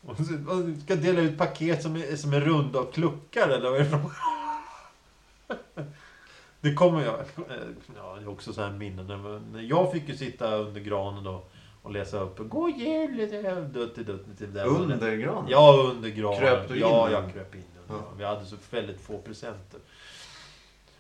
Och 0.06 0.16
så, 0.16 0.52
och 0.54 0.64
du 0.64 0.80
ska 0.80 0.96
dela 0.96 1.20
ut 1.20 1.38
paket 1.38 1.82
som 1.82 1.96
är, 1.96 2.16
som 2.16 2.32
är 2.32 2.40
runda 2.40 2.78
och 2.80 2.94
kluckar 2.94 3.48
eller 3.48 3.70
vad 3.70 3.80
är 3.80 3.84
det 3.84 3.98
Det 6.60 6.74
kommer 6.74 7.04
jag... 7.04 7.14
Ja, 7.96 8.14
det 8.18 8.22
är 8.24 8.28
också 8.28 8.52
så 8.52 8.62
här 8.62 8.70
minnen. 8.70 9.66
Jag 9.68 9.92
fick 9.92 10.08
ju 10.08 10.16
sitta 10.16 10.56
under 10.56 10.80
granen 10.80 11.24
då 11.24 11.42
och 11.82 11.90
läsa 11.92 12.20
upp 12.20 12.38
God 12.38 12.76
jul! 12.76 13.16
Det. 13.16 14.64
Under 14.64 15.16
gran? 15.16 15.46
Ja, 15.48 15.90
under 15.90 16.08
granen. 16.08 16.38
Kröp 16.40 16.68
du 16.68 16.74
in 16.74 16.80
Ja, 16.80 17.10
jag 17.10 17.32
kröp 17.32 17.54
in. 17.54 17.62
Ja. 17.88 17.94
Vi 18.18 18.24
hade 18.24 18.44
så 18.46 18.56
väldigt 18.70 19.00
få 19.00 19.18
presenter. 19.18 19.80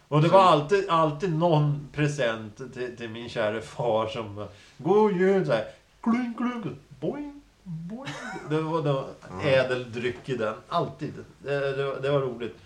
Och 0.08 0.22
det 0.22 0.28
var 0.28 0.40
alltid, 0.42 0.88
alltid 0.88 1.34
någon 1.38 1.88
present 1.92 2.56
till, 2.74 2.96
till 2.96 3.10
min 3.10 3.28
kära 3.28 3.60
far 3.60 4.06
som 4.06 4.46
God 4.78 5.12
jul! 5.16 5.46
Så 5.46 5.52
här, 5.52 5.64
klunk, 6.00 6.36
klunk, 6.36 6.64
boing, 7.00 7.40
boing. 7.62 8.12
Det 8.50 8.60
var 8.60 8.82
då 8.82 9.06
ädel 9.44 9.92
dryck 9.92 10.28
i 10.28 10.36
den. 10.36 10.54
Alltid. 10.68 11.12
Det, 11.42 11.76
det, 11.76 11.84
var- 11.84 12.00
det 12.00 12.10
var 12.10 12.20
roligt. 12.20 12.56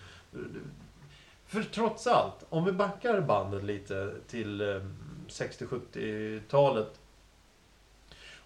För 1.53 1.63
trots 1.63 2.07
allt, 2.07 2.47
om 2.49 2.65
vi 2.65 2.73
backar 2.73 3.21
bandet 3.21 3.65
lite 3.65 4.15
till 4.29 4.61
eh, 4.61 4.81
60-70-talet. 5.29 7.01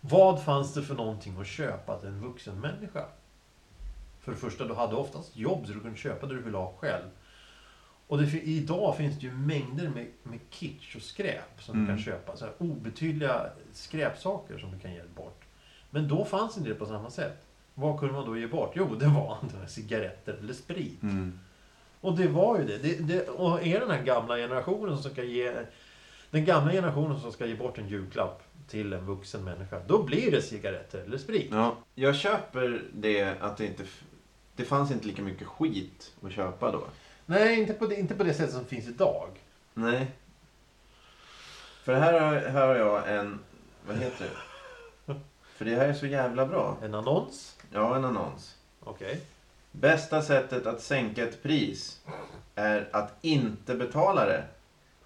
Vad 0.01 0.43
fanns 0.45 0.75
det 0.75 0.83
för 0.83 0.95
någonting 0.95 1.41
att 1.41 1.47
köpa 1.47 1.99
till 1.99 2.09
en 2.09 2.21
vuxen 2.21 2.61
människa? 2.61 3.05
För 4.21 4.33
det 4.33 4.39
första, 4.39 4.65
du 4.65 4.75
hade 4.75 4.97
oftast 4.97 5.37
jobb 5.37 5.67
så 5.67 5.73
du 5.73 5.81
kunde 5.81 5.97
köpa 5.97 6.27
det 6.27 6.35
du 6.35 6.43
ville 6.43 6.57
ha 6.57 6.73
själv. 6.79 7.05
Och 8.07 8.19
det, 8.19 8.41
idag 8.43 8.97
finns 8.97 9.15
det 9.21 9.27
ju 9.27 9.33
mängder 9.33 9.89
med, 9.89 10.07
med 10.23 10.39
kitsch 10.51 10.97
och 10.97 11.03
skräp 11.03 11.63
som 11.63 11.75
Mm. 11.75 11.87
du 11.87 11.93
kan 11.93 12.05
köpa. 12.05 12.37
Så 12.37 12.45
här 12.45 12.55
obetydliga 12.59 13.47
skräpsaker 13.73 14.59
som 14.59 14.71
du 14.73 14.79
kan 14.79 14.95
ge 14.95 15.03
bort. 15.17 15.45
Men 15.91 16.09
då 16.09 16.25
fanns 16.25 16.57
inte 16.57 16.69
det 16.69 16.75
på 16.75 16.87
samma 16.87 17.11
sätt. 17.11 17.47
Vad 17.75 17.99
kunde 18.01 18.15
man 18.15 18.27
då 18.27 18.39
ge 18.39 18.47
bort? 18.47 18.73
Jo, 18.75 18.95
det 18.95 19.07
var 19.07 19.39
antingen 19.43 19.69
cigaretter 19.69 20.33
eller 20.33 20.55
sprit. 20.55 21.03
Mm. 21.03 21.39
Och 22.07 22.17
det 22.17 22.29
var 22.29 22.59
ju 22.59 22.65
det. 22.65 22.79
det, 22.79 22.95
det 22.95 23.29
och 23.29 23.67
är 23.67 23.81
den 23.81 23.91
här 23.91 24.03
gamla 24.03 24.37
generationen 24.37 25.03
som 25.03 25.13
ska 25.13 25.25
ge... 25.25 25.53
Den 26.31 26.45
gamla 26.45 26.73
generationen 26.73 27.21
som 27.21 27.33
ska 27.33 27.47
ge 27.47 27.55
bort 27.55 27.79
en 27.79 27.89
julklapp 27.89 28.43
till 28.69 28.93
en 28.93 29.07
vuxen 29.07 29.45
människa. 29.45 29.81
Då 29.87 30.03
blir 30.03 30.31
det 30.31 30.43
cigaretter 30.43 30.99
eller 30.99 31.19
sprit. 31.19 31.49
Ja, 31.51 31.77
jag 31.95 32.17
köper 32.17 32.83
det 32.93 33.35
att 33.41 33.57
det 33.57 33.67
inte... 33.67 33.83
Det 34.57 34.65
fanns 34.65 34.91
inte 34.91 35.07
lika 35.07 35.23
mycket 35.23 35.47
skit 35.47 36.13
att 36.23 36.33
köpa 36.33 36.73
då. 36.73 36.85
Nej, 37.27 37.61
inte 37.61 37.73
på, 37.73 37.87
det, 37.87 37.97
inte 37.97 38.15
på 38.15 38.25
det 38.25 38.35
sättet 38.35 38.55
som 38.55 38.65
finns 38.65 38.89
idag. 38.89 39.29
Nej. 39.75 40.07
För 41.83 41.95
här 41.95 42.21
har, 42.21 42.37
här 42.37 42.67
har 42.67 42.75
jag 42.75 43.17
en... 43.17 43.39
Vad 43.87 43.97
heter 43.97 44.27
det? 45.07 45.15
För 45.57 45.65
det 45.65 45.77
här 45.77 45.89
är 45.89 45.95
så 45.95 46.07
jävla 46.07 46.47
bra. 46.47 46.77
En 46.83 46.95
annons. 46.95 47.57
Ja, 47.73 47.97
en 47.97 48.05
annons. 48.05 48.57
Okej. 48.81 49.21
Bästa 49.81 50.23
sättet 50.23 50.67
att 50.67 50.81
sänka 50.81 51.25
ett 51.25 51.43
pris 51.43 52.01
är 52.55 52.89
att 52.93 53.15
inte 53.21 53.75
betala 53.75 54.27
det. 54.27 54.45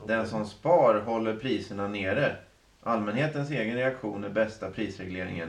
Den 0.07 0.29
som 0.29 0.47
spar 0.47 1.01
håller 1.01 1.37
priserna 1.37 1.89
nere. 1.89 2.37
Allmänhetens 2.83 3.51
egen 3.51 3.77
reaktion 3.77 4.25
är 4.25 4.29
bästa 4.29 4.71
prisregleringen. 4.71 5.49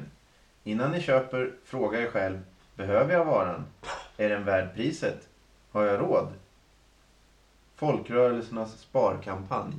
Innan 0.63 0.91
ni 0.91 1.01
köper, 1.01 1.53
fråga 1.65 2.01
er 2.01 2.07
själv. 2.07 2.39
Behöver 2.75 3.13
jag 3.13 3.25
varan? 3.25 3.65
Är 4.17 4.29
den 4.29 4.43
värd 4.45 4.75
priset? 4.75 5.27
Har 5.71 5.83
jag 5.83 5.99
råd? 5.99 6.27
Folkrörelsernas 7.75 8.79
sparkampanj. 8.79 9.73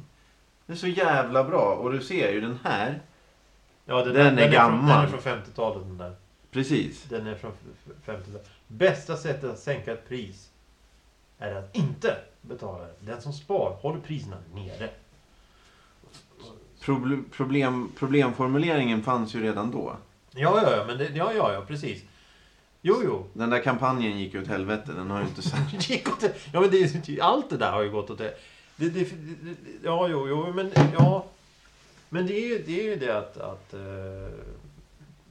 Det 0.66 0.72
är 0.72 0.76
så 0.76 0.86
jävla 0.88 1.44
bra. 1.44 1.74
Och 1.74 1.92
du 1.92 2.00
ser 2.00 2.32
ju 2.32 2.40
den 2.40 2.58
här. 2.64 3.00
Ja, 3.84 4.04
den, 4.04 4.14
Den 4.14 4.38
är 4.38 4.42
Från, 4.42 4.52
gammal. 4.52 4.88
den 5.06 5.14
är 5.14 5.20
från 5.20 5.32
50-talet 5.40 5.82
den 5.86 5.98
där. 5.98 6.14
Precis. 6.50 7.02
Den 7.02 7.26
är 7.26 7.34
från 7.34 7.52
50-talet. 8.06 8.50
Bästa 8.72 9.16
sättet 9.16 9.50
att 9.50 9.58
sänka 9.58 9.92
ett 9.92 10.08
pris 10.08 10.50
är 11.38 11.54
att 11.54 11.76
inte 11.76 12.16
betala 12.40 12.82
det. 12.82 12.94
Den 13.12 13.22
som 13.22 13.32
spar 13.32 13.78
håller 13.80 14.00
priserna 14.00 14.36
nere. 14.54 14.90
Proble- 16.80 17.24
problem, 17.30 17.92
problemformuleringen 17.98 19.02
fanns 19.02 19.34
ju 19.34 19.42
redan 19.42 19.70
då. 19.70 19.96
Ja, 20.30 20.62
ja, 20.62 20.76
ja, 20.76 20.84
men 20.86 20.98
det, 20.98 21.08
ja, 21.14 21.32
ja, 21.32 21.52
ja, 21.52 21.64
precis. 21.68 22.02
Jo, 22.82 23.00
jo. 23.04 23.26
Den 23.32 23.50
där 23.50 23.62
kampanjen 23.62 24.18
gick 24.18 24.34
ju 24.34 24.42
åt 24.42 24.48
helvete. 24.48 24.92
Den 24.92 25.10
har 25.10 25.20
ju 25.20 25.26
inte 25.26 25.42
gick 25.92 26.08
åt, 26.08 26.24
ja, 26.52 26.60
men 26.60 26.70
det, 26.70 27.20
allt 27.20 27.50
det 27.50 27.56
där 27.56 27.72
har 27.72 27.82
ju 27.82 27.90
gått 27.90 28.10
åt 28.10 28.18
det. 28.18 28.34
det, 28.76 28.88
det, 28.88 29.04
det 29.04 29.56
ja, 29.84 30.08
jo, 30.08 30.28
jo, 30.28 30.52
men 30.52 30.70
ja. 30.98 31.24
Men 32.08 32.26
det 32.26 32.32
är 32.32 32.48
ju 32.48 32.62
det, 32.66 32.80
är 32.80 32.84
ju 32.84 32.96
det 32.96 33.18
att, 33.18 33.36
att 33.36 33.74
eh, 33.74 33.80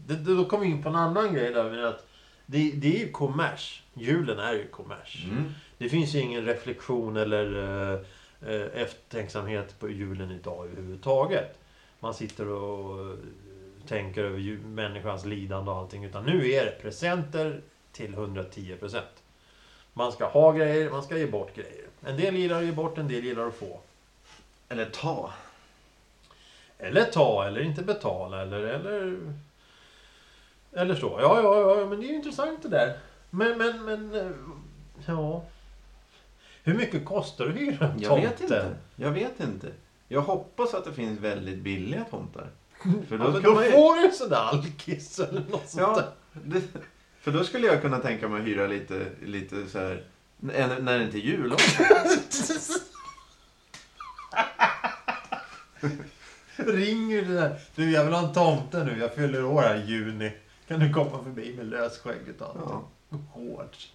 Det, 0.07 0.15
det, 0.15 0.35
då 0.35 0.45
kommer 0.45 0.65
vi 0.65 0.71
in 0.71 0.83
på 0.83 0.89
en 0.89 0.95
annan 0.95 1.33
grej 1.33 1.53
där. 1.53 1.69
med 1.69 1.85
Att 1.85 2.07
det, 2.51 2.71
det 2.71 2.95
är 2.95 2.99
ju 2.99 3.11
kommers. 3.11 3.83
Julen 3.93 4.39
är 4.39 4.53
ju 4.53 4.67
kommers. 4.67 5.25
Mm. 5.25 5.53
Det 5.77 5.89
finns 5.89 6.15
ju 6.15 6.19
ingen 6.19 6.45
reflektion 6.45 7.17
eller 7.17 7.55
eh, 7.63 7.99
eh, 8.49 8.81
eftertänksamhet 8.81 9.79
på 9.79 9.89
julen 9.89 10.31
idag 10.31 10.65
överhuvudtaget. 10.65 11.59
Man 11.99 12.13
sitter 12.13 12.47
och 12.47 12.99
eh, 12.99 13.15
tänker 13.87 14.23
över 14.23 14.57
människans 14.67 15.25
lidande 15.25 15.71
och 15.71 15.77
allting. 15.77 16.03
Utan 16.03 16.25
nu 16.25 16.51
är 16.51 16.65
det 16.65 16.71
presenter 16.81 17.61
till 17.91 18.15
110%. 18.15 19.01
Man 19.93 20.11
ska 20.11 20.25
ha 20.25 20.51
grejer, 20.51 20.89
man 20.89 21.03
ska 21.03 21.17
ge 21.17 21.27
bort 21.27 21.55
grejer. 21.55 21.85
En 22.05 22.17
del 22.17 22.35
gillar 22.35 22.59
att 22.59 22.65
ge 22.65 22.71
bort, 22.71 22.97
en 22.97 23.07
del 23.07 23.23
gillar 23.23 23.47
att 23.47 23.55
få. 23.55 23.79
Eller 24.69 24.85
ta. 24.85 25.33
Eller 26.77 27.03
ta, 27.03 27.47
eller 27.47 27.61
inte 27.61 27.81
betala, 27.81 28.41
eller... 28.41 28.59
Eller, 28.59 29.17
eller 30.73 30.95
så. 30.95 31.17
Ja, 31.21 31.41
ja, 31.41 31.79
ja, 31.79 31.85
men 31.85 31.99
det 31.99 32.05
är 32.05 32.09
ju 32.09 32.15
intressant 32.15 32.63
det 32.63 32.69
där. 32.69 32.97
Men, 33.29 33.57
men, 33.57 33.85
men... 33.85 34.15
eh, 34.15 34.31
Ja... 35.05 35.43
Hur 36.63 36.73
mycket 36.73 37.05
kostar 37.05 37.45
det 37.45 37.51
att 37.51 37.57
hyra 37.57 37.87
en 37.91 37.99
Jag 38.01 38.15
vet 38.15 38.41
inte. 38.41 38.75
Jag 38.95 39.11
vet 39.11 39.39
inte. 39.39 39.67
Jag 40.07 40.21
hoppas 40.21 40.73
att 40.73 40.85
det 40.85 40.93
finns 40.93 41.19
väldigt 41.19 41.59
billiga 41.59 42.03
tomtar. 42.03 42.49
För 43.07 43.17
Ja, 43.17 43.17
då, 43.17 43.31
men 43.31 43.41
ska 43.41 43.49
då 43.49 43.53
man 43.55 43.63
får 43.63 43.95
du 43.95 44.05
en 44.05 44.13
sån 44.13 44.29
där 44.29 44.37
alkis 44.37 45.19
eller 45.19 45.41
något 45.49 45.69
sånt 45.69 45.97
Ja, 45.97 46.03
det, 46.33 46.61
för 47.21 47.31
då 47.31 47.43
skulle 47.43 47.67
jag 47.67 47.81
kunna 47.81 47.99
tänka 47.99 48.27
mig 48.27 48.41
att 48.41 48.47
hyra 48.47 48.67
lite, 48.67 49.05
lite 49.25 49.67
så 49.67 49.79
här 49.79 50.03
när 50.37 50.79
när 50.81 50.97
det 50.99 51.03
inte 51.03 51.17
är 51.17 51.21
jul. 51.21 51.53
Ringer 56.55 57.21
du 57.21 57.33
där. 57.33 57.59
Du, 57.75 57.91
jag 57.91 58.05
vill 58.05 58.13
ha 58.13 58.27
en 58.27 58.33
tomte 58.33 58.83
nu. 58.83 58.99
Jag 58.99 59.15
fyller 59.15 59.45
år 59.45 59.61
här 59.61 59.75
i 59.75 59.85
juni. 59.85 60.31
Kan 60.71 60.79
du 60.79 60.93
komma 60.93 61.23
förbi 61.23 61.53
med 61.57 61.65
lösskägget 61.65 62.41
och 62.41 62.47
allting? 62.47 62.87
Hårt. 63.31 63.89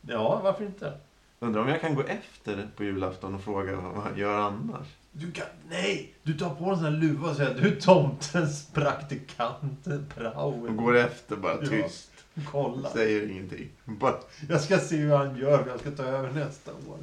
Ja, 0.00 0.40
varför 0.44 0.64
inte? 0.64 0.98
Undrar 1.38 1.62
om 1.62 1.68
jag 1.68 1.80
kan 1.80 1.94
gå 1.94 2.02
efter 2.02 2.68
på 2.76 2.84
julafton 2.84 3.34
och 3.34 3.40
fråga 3.42 3.76
vad 3.76 3.96
man 3.96 4.18
gör 4.18 4.38
annars. 4.40 4.86
Du 5.12 5.32
kan... 5.32 5.46
Nej! 5.68 6.14
Du 6.22 6.34
tar 6.34 6.54
på 6.54 6.64
en 6.64 6.76
sån 6.76 6.84
här 6.84 6.90
luva 6.92 7.30
och 7.30 7.36
säger 7.36 7.54
du 7.60 7.76
är 7.76 7.80
tomtens 7.80 8.66
praktikant, 8.72 9.86
prao. 10.14 10.66
Och 10.68 10.76
går 10.76 10.96
efter 10.96 11.36
bara 11.36 11.58
Ja. 11.62 11.68
tyst. 11.68 12.10
Kolla. 12.50 12.90
Säger 12.90 13.30
ingenting. 13.30 13.68
Bara, 13.84 14.18
Jag 14.48 14.60
ska 14.60 14.78
se 14.78 14.96
hur 14.96 15.16
han 15.16 15.36
gör, 15.38 15.66
jag 15.68 15.80
ska 15.80 15.90
ta 15.90 16.02
över 16.02 16.30
nästa 16.30 16.72
år. 16.72 16.98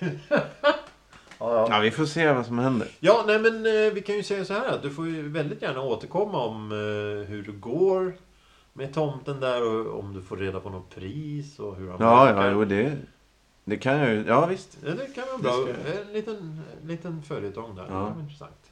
ja. 0.00 0.08
Ja, 1.38 1.66
ja, 1.70 1.80
vi 1.80 1.90
får 1.90 2.04
se 2.06 2.32
vad 2.32 2.46
som 2.46 2.58
händer. 2.58 2.88
Ja, 3.00 3.24
nej 3.26 3.38
men 3.38 3.66
eh, 3.66 3.92
vi 3.92 4.02
kan 4.06 4.14
ju 4.16 4.22
säga 4.22 4.44
så 4.44 4.52
här 4.54 4.68
att 4.68 4.82
du 4.82 4.90
får 4.90 5.06
ju 5.08 5.28
väldigt 5.28 5.62
gärna 5.62 5.80
återkomma 5.82 6.44
om 6.44 6.72
eh, 6.72 7.28
hur 7.28 7.42
det 7.46 7.52
går 7.52 8.14
med 8.72 8.94
tomten 8.94 9.40
där 9.40 9.62
och 9.68 9.98
om 9.98 10.14
du 10.14 10.22
får 10.22 10.36
reda 10.36 10.60
på 10.60 10.70
något 10.70 10.94
pris 10.94 11.58
och 11.58 11.76
hur 11.76 11.90
han 11.90 11.96
Ja, 12.00 12.24
verkar. 12.24 12.44
ja, 12.46 12.50
jo, 12.52 12.64
det, 12.64 12.96
det 13.64 13.76
kan 13.76 13.98
jag 13.98 14.10
ju. 14.10 14.24
Ja, 14.26 14.46
visst. 14.46 14.78
Ja, 14.84 14.90
det 14.90 15.06
kan 15.14 15.24
vara 15.42 15.56
Det 15.56 15.72
bra. 15.72 15.74
En 16.06 16.12
liten, 16.12 16.60
en 16.82 16.88
liten 16.88 17.22
följetong 17.22 17.76
där. 17.76 17.86
Ja. 17.90 18.14
Intressant. 18.20 18.70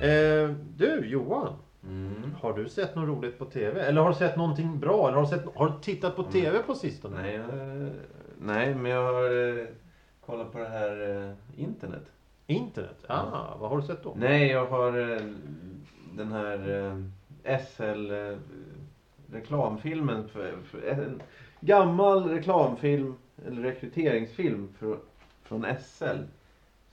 Eh, 0.00 0.50
du, 0.76 1.02
Johan. 1.06 1.52
Mm. 1.84 2.17
Har 2.40 2.52
du 2.52 2.68
sett 2.68 2.94
något 2.96 3.08
roligt 3.08 3.38
på 3.38 3.44
TV? 3.44 3.80
Eller 3.80 4.00
har 4.02 4.08
du 4.08 4.14
sett 4.14 4.36
någonting 4.36 4.80
bra? 4.80 5.08
Eller 5.08 5.16
har 5.16 5.24
du, 5.24 5.28
sett, 5.28 5.44
har 5.54 5.66
du 5.68 5.80
tittat 5.80 6.16
på 6.16 6.22
TV 6.22 6.58
på 6.58 6.74
sistone? 6.74 7.22
Nej, 7.22 7.34
jag, 7.34 7.90
nej, 8.38 8.74
men 8.74 8.90
jag 8.90 9.12
har 9.12 9.58
eh, 9.58 9.66
kollat 10.26 10.52
på 10.52 10.58
det 10.58 10.68
här 10.68 11.26
eh, 11.28 11.60
internet. 11.62 12.12
Internet? 12.46 13.04
Ah, 13.08 13.56
vad 13.60 13.70
har 13.70 13.76
du 13.76 13.82
sett 13.82 14.02
då? 14.02 14.14
Nej, 14.16 14.50
jag 14.50 14.66
har 14.66 15.12
eh, 15.12 15.20
den 16.16 16.32
här 16.32 16.86
eh, 17.44 17.58
SL 17.58 18.10
eh, 18.10 18.36
för, 20.28 20.88
en 20.88 21.22
gammal 21.60 22.28
reklamfilm, 22.28 23.14
eller 23.46 23.62
rekryteringsfilm 23.62 24.68
för, 24.78 24.98
från 25.42 25.66
SL. 25.80 26.22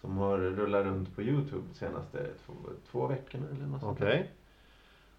Som 0.01 0.17
har 0.17 0.37
rullat 0.37 0.85
runt 0.85 1.15
på 1.15 1.21
Youtube 1.21 1.63
de 1.69 1.75
senaste 1.75 2.17
två, 2.45 2.53
två 2.91 3.07
veckorna 3.07 3.45
eller 3.55 3.65
något 3.65 3.81
sånt 3.81 3.99
där. 3.99 4.07
Okej. 4.07 4.31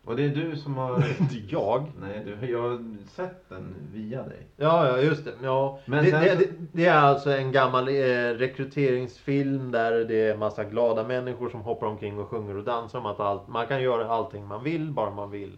Och 0.07 0.17
det 0.17 0.25
är 0.25 0.29
du 0.29 0.57
som 0.57 0.77
har... 0.77 1.05
Inte 1.21 1.37
jag. 1.49 1.93
Nej, 2.01 2.23
du, 2.25 2.51
jag 2.51 2.63
har 2.63 2.85
sett 3.07 3.49
den 3.49 3.75
via 3.93 4.23
dig. 4.23 4.47
Ja, 4.57 4.89
ja, 4.89 4.99
just 4.99 5.25
det. 5.25 5.33
Ja. 5.43 5.79
Men 5.85 6.05
det, 6.05 6.11
sen 6.11 6.23
det, 6.23 6.49
det, 6.73 6.87
är 6.87 6.97
alltså 6.97 7.31
en 7.31 7.53
gammal 7.53 7.89
eh, 7.89 7.93
rekryteringsfilm 8.39 9.71
där 9.71 9.93
det 9.93 10.21
är 10.21 10.37
massa 10.37 10.65
glada 10.65 11.05
människor 11.05 11.49
som 11.51 11.61
hoppar 11.61 11.87
omkring 11.87 12.19
och 12.19 12.29
sjunger 12.29 12.57
och 12.57 12.65
dansar 12.65 12.99
om 12.99 13.07
att 13.07 13.21
allt, 13.21 13.49
man 13.49 13.67
kan 13.67 13.83
göra 13.83 14.09
allting 14.09 14.47
man 14.47 14.65
vill, 14.65 14.93
bara 14.93 15.11
man 15.11 15.31
vill. 15.31 15.57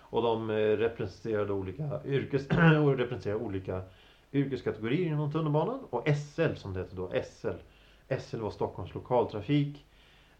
Och 0.00 0.22
de 0.22 0.50
eh, 0.50 0.54
representerar 0.54 1.46
då 1.46 1.54
olika 1.54 2.00
yrkes, 2.04 2.46
och 2.82 2.98
representerar 2.98 3.34
olika 3.34 3.82
yrkeskategorier 4.32 5.06
inom 5.06 5.32
tunnelbanan. 5.32 5.78
Och 5.90 6.08
SL 6.08 6.54
som 6.54 6.74
det 6.74 6.80
heter 6.80 6.96
då, 6.96 7.12
SL. 7.24 7.56
SL 8.18 8.40
var 8.40 8.50
Stockholms 8.50 8.94
lokaltrafik. 8.94 9.84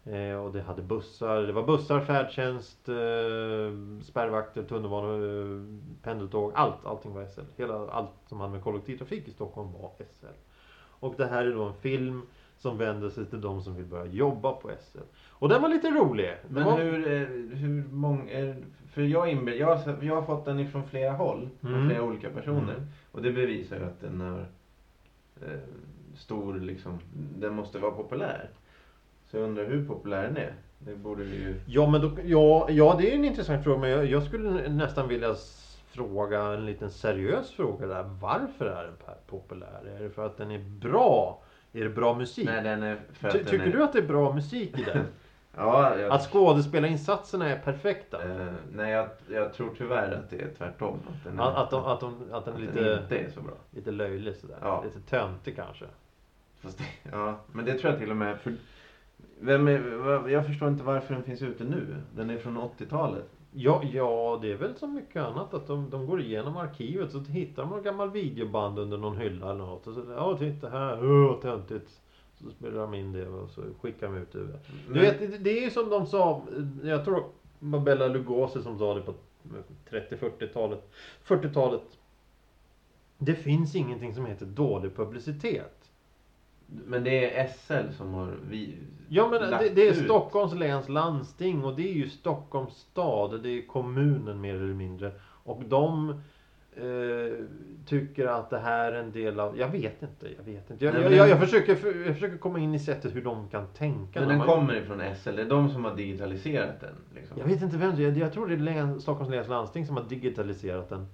Eh, 0.05 0.35
och 0.35 0.53
det 0.53 0.61
hade 0.61 0.81
bussar, 0.81 1.41
det 1.41 1.53
var 1.53 1.63
bussar, 1.63 1.99
färdtjänst, 2.01 2.89
eh, 2.89 4.03
spärrvakter, 4.03 4.63
tunnelbana, 4.63 5.13
eh, 5.13 5.63
pendeltåg, 6.03 6.51
allt, 6.55 6.85
allting 6.85 7.13
var 7.13 7.23
SL. 7.25 7.41
Hela, 7.57 7.89
allt 7.91 8.09
som 8.27 8.39
hade 8.39 8.51
med 8.53 8.63
kollektivtrafik 8.63 9.27
i 9.27 9.31
Stockholm 9.31 9.71
var 9.73 9.91
SL. 9.97 10.25
Och 10.99 11.13
det 11.17 11.25
här 11.25 11.45
är 11.45 11.53
då 11.53 11.63
en 11.63 11.73
film 11.73 12.21
som 12.57 12.77
vänder 12.77 13.09
sig 13.09 13.25
till 13.25 13.41
de 13.41 13.61
som 13.61 13.75
vill 13.75 13.85
börja 13.85 14.05
jobba 14.05 14.53
på 14.53 14.69
SL. 14.81 14.99
Och 15.29 15.49
den 15.49 15.61
var 15.61 15.69
lite 15.69 15.89
rolig. 15.91 16.25
Det 16.25 16.53
Men 16.53 16.63
var, 16.63 16.79
hur, 16.79 17.55
hur 17.55 17.83
många... 17.91 18.55
För 18.93 19.01
jag, 19.01 19.31
inbill, 19.31 19.59
jag, 19.59 19.75
har- 19.75 20.03
jag 20.03 20.15
har 20.15 20.21
fått 20.21 20.45
den 20.45 20.59
ifrån 20.59 20.83
flera 20.83 21.11
håll. 21.11 21.49
Från 21.61 21.73
Mm. 21.73 21.89
flera 21.89 22.03
olika 22.03 22.29
personer. 22.29 22.73
Mm. 22.73 22.87
Och 23.11 23.21
det 23.21 23.31
bevisar 23.31 23.75
ju 23.77 23.83
att 23.83 24.01
den 24.01 24.21
är 24.21 24.45
eh, 25.41 25.59
stor 26.15 26.59
liksom. 26.59 26.99
Den 27.37 27.53
måste 27.55 27.79
vara 27.79 27.91
populär. 27.91 28.49
Så 29.33 29.37
jag 29.39 29.43
undrar 29.43 29.65
hur 29.65 29.85
populär 29.87 30.23
den 30.23 30.37
är. 30.37 30.53
Det 30.79 30.95
borde 30.95 31.23
vi 31.23 31.35
ju... 31.35 31.55
Ja, 31.65 31.89
men 31.89 32.01
då, 32.01 32.11
ja, 32.25 32.67
ja, 32.69 32.95
det 32.99 33.11
är 33.11 33.15
en 33.15 33.25
intressant 33.25 33.63
fråga. 33.63 33.79
Men 33.79 33.89
jag, 33.89 34.05
jag 34.05 34.23
skulle 34.23 34.69
nästan 34.69 35.07
vilja 35.07 35.35
fråga 35.91 36.41
en 36.43 36.65
liten 36.65 36.89
seriös 36.91 37.51
fråga 37.51 37.87
där. 37.87 38.03
Varför 38.03 38.65
är 38.65 38.83
den 38.83 39.15
populär? 39.27 39.95
Är 39.97 40.03
det 40.03 40.09
för 40.09 40.25
att 40.25 40.37
den 40.37 40.51
är 40.51 40.59
bra? 40.59 41.41
Är 41.73 41.83
det 41.83 41.89
bra 41.89 42.13
musik? 42.13 42.45
Nej, 42.45 42.63
den 42.63 42.83
är 42.83 42.99
för 43.13 43.27
att 43.27 43.33
Ty, 43.33 43.39
den 43.39 43.47
tycker 43.47 43.67
är... 43.67 43.71
du 43.71 43.83
att 43.83 43.93
det 43.93 43.99
är 43.99 44.07
bra 44.07 44.33
musik 44.33 44.79
i 44.79 44.83
den? 44.83 45.05
Ja, 45.57 45.97
jag, 45.99 46.11
Att 46.11 46.31
skådespelarinsatserna 46.31 47.49
är 47.49 47.59
perfekta? 47.59 48.23
eh, 48.23 48.53
nej, 48.71 48.91
jag, 48.91 49.09
jag 49.31 49.53
tror 49.53 49.69
tyvärr 49.77 50.11
att 50.11 50.29
det 50.29 50.41
är 50.41 50.49
tvärtom. 50.57 50.99
Att 51.07 51.23
den, 51.23 51.39
är, 51.39 51.43
Att, 51.43 51.55
att, 51.57 51.69
de, 51.71 51.85
att, 51.85 51.99
de, 51.99 52.15
att 52.31 52.45
den 52.45 52.53
är 52.53 52.57
att 52.57 52.61
lite, 52.61 52.83
den 52.83 53.03
inte 53.03 53.17
är 53.17 53.29
så 53.29 53.41
bra. 53.41 53.53
lite 53.71 53.91
löjlig 53.91 54.35
sådär? 54.35 54.57
Ja. 54.61 54.83
Lite 54.85 55.09
töntig 55.09 55.55
kanske? 55.55 55.85
Fast 56.61 56.79
ja, 57.11 57.39
men 57.51 57.65
det 57.65 57.73
tror 57.73 57.91
jag 57.91 57.99
till 57.99 58.11
och 58.11 58.17
med. 58.17 58.39
För, 58.39 58.53
vem 59.39 59.67
är, 59.67 60.29
jag 60.29 60.45
förstår 60.47 60.67
inte 60.67 60.83
varför 60.83 61.13
den 61.13 61.23
finns 61.23 61.41
ute 61.41 61.63
nu. 61.63 61.95
Den 62.15 62.29
är 62.29 62.37
från 62.37 62.57
80-talet. 62.57 63.25
Ja, 63.51 63.83
ja, 63.93 64.39
det 64.41 64.51
är 64.51 64.55
väl 64.57 64.75
som 64.75 64.93
mycket 64.93 65.23
annat 65.23 65.53
att 65.53 65.67
de, 65.67 65.89
de 65.89 66.05
går 66.07 66.21
igenom 66.21 66.57
arkivet 66.57 67.11
så 67.11 67.19
hittar 67.19 67.63
de 67.63 67.69
någon 67.69 67.83
gammal 67.83 68.11
videoband 68.11 68.79
under 68.79 68.97
någon 68.97 69.17
hylla 69.17 69.45
eller 69.51 69.65
något. 69.65 69.87
Och 69.87 69.93
så, 69.93 70.03
ja 70.17 70.37
titta 70.37 70.69
här, 70.69 71.05
åh 71.11 71.39
töntigt. 71.41 72.01
Så 72.35 72.49
spelar 72.49 72.81
de 72.81 72.93
in 72.93 73.11
det 73.11 73.27
och 73.27 73.49
så 73.49 73.61
skickar 73.81 74.07
de 74.07 74.17
ut 74.17 74.31
det. 74.31 74.39
Du 74.39 74.49
Men- 74.87 75.01
vet, 75.01 75.19
det, 75.19 75.27
det 75.37 75.57
är 75.59 75.61
ju 75.63 75.69
som 75.69 75.89
de 75.89 76.05
sa, 76.05 76.41
jag 76.83 77.05
tror 77.05 77.15
det 77.15 77.23
var 77.59 77.79
Bella 77.79 78.07
Lugosi 78.07 78.61
som 78.61 78.79
sa 78.79 78.93
det 78.93 79.01
på 79.01 79.13
30-40-talet. 79.89 80.91
40-talet. 81.25 81.81
Det 83.17 83.35
finns 83.35 83.75
ingenting 83.75 84.13
som 84.13 84.25
heter 84.25 84.45
dålig 84.45 84.95
publicitet. 84.95 85.82
Men 86.85 87.03
det 87.03 87.37
är 87.37 87.47
SL 87.47 87.93
som 87.97 88.13
har 88.13 88.33
vi, 88.49 88.77
Ja 89.09 89.29
men 89.29 89.51
det, 89.51 89.69
det 89.75 89.87
är. 89.87 89.93
Stockholms 89.93 90.53
läns 90.53 90.89
landsting 90.89 91.63
och 91.63 91.75
det 91.75 91.89
är 91.89 91.93
ju 91.93 92.09
Stockholms 92.09 92.73
stad. 92.73 93.43
Det 93.43 93.49
är 93.49 93.67
kommunen 93.67 94.41
mer 94.41 94.55
eller 94.55 94.73
mindre. 94.73 95.11
Och 95.43 95.63
de 95.67 96.09
eh, 96.75 97.45
tycker 97.85 98.27
att 98.27 98.49
det 98.49 98.59
här 98.59 98.91
är 98.91 98.99
en 98.99 99.11
del 99.11 99.39
av... 99.39 99.59
Jag 99.59 99.67
vet 99.67 100.01
inte. 100.01 100.27
Jag 100.37 100.43
vet 100.43 100.69
inte. 100.71 100.85
Jag, 100.85 100.93
Nej, 100.93 101.03
jag, 101.03 101.13
jag, 101.13 101.29
jag, 101.29 101.39
försöker, 101.39 102.05
jag 102.05 102.13
försöker 102.13 102.37
komma 102.37 102.59
in 102.59 102.73
i 102.73 102.79
sättet 102.79 103.15
hur 103.15 103.23
de 103.23 103.49
kan 103.49 103.67
tänka. 103.67 104.19
Men 104.19 104.29
den 104.29 104.37
man- 104.37 104.47
kommer 104.47 104.75
ifrån 104.75 105.01
SL. 105.15 105.35
Det 105.35 105.41
är 105.41 105.49
de 105.49 105.69
som 105.69 105.85
har 105.85 105.95
digitaliserat 105.95 106.81
den. 106.81 106.95
Liksom. 107.15 107.37
Jag 107.39 107.45
vet 107.45 107.61
inte 107.61 107.77
vem 107.77 107.95
det 107.95 108.05
är. 108.05 108.11
Jag 108.11 108.33
tror 108.33 108.47
det 108.47 108.71
är 108.71 108.99
Stockholms 108.99 109.31
läns 109.31 109.47
landsting 109.47 109.85
som 109.85 109.97
har 109.97 110.03
digitaliserat 110.03 110.89
den. 110.89 111.07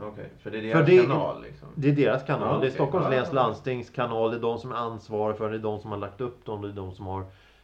Okej, 0.00 0.30
för 0.38 0.50
det 0.50 0.58
är 0.58 0.62
deras 0.62 0.86
det- 0.86 1.02
kanal 1.02 1.42
liksom. 1.42 1.68
Det 1.74 1.88
är 1.88 1.92
deras 1.92 2.24
kanal. 2.26 2.54
Ja, 2.54 2.60
Det 2.60 2.66
är. 2.66 2.70
Stockholms 2.70 3.10
läns 3.10 3.32
landstings 3.32 3.90
kanal. 3.90 4.30
Det 4.30 4.36
är 4.36 4.40
de 4.40 4.58
som 4.58 4.72
är 4.72 4.76
ansvariga 4.76 5.36
för 5.36 5.44
det. 5.44 5.50
Det 5.50 5.60
är 5.60 5.62
de 5.62 5.80
som 5.80 5.90
har 5.90 5.98
lagt 5.98 6.20
upp 6.20 6.44
dem. 6.44 6.62
Det 6.62 6.68
är 6.68 6.72
de 6.72 6.92
som 6.92 7.06
har 7.06 7.20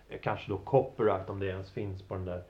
eh, 0.09 0.19
kanske 0.23 0.51
då 0.51 0.57
copyright 0.59 1.31
om 1.31 1.39
det 1.41 1.47
ens 1.47 1.71
finns 1.71 2.03
på 2.03 2.15
den 2.15 2.25
där 2.25 2.43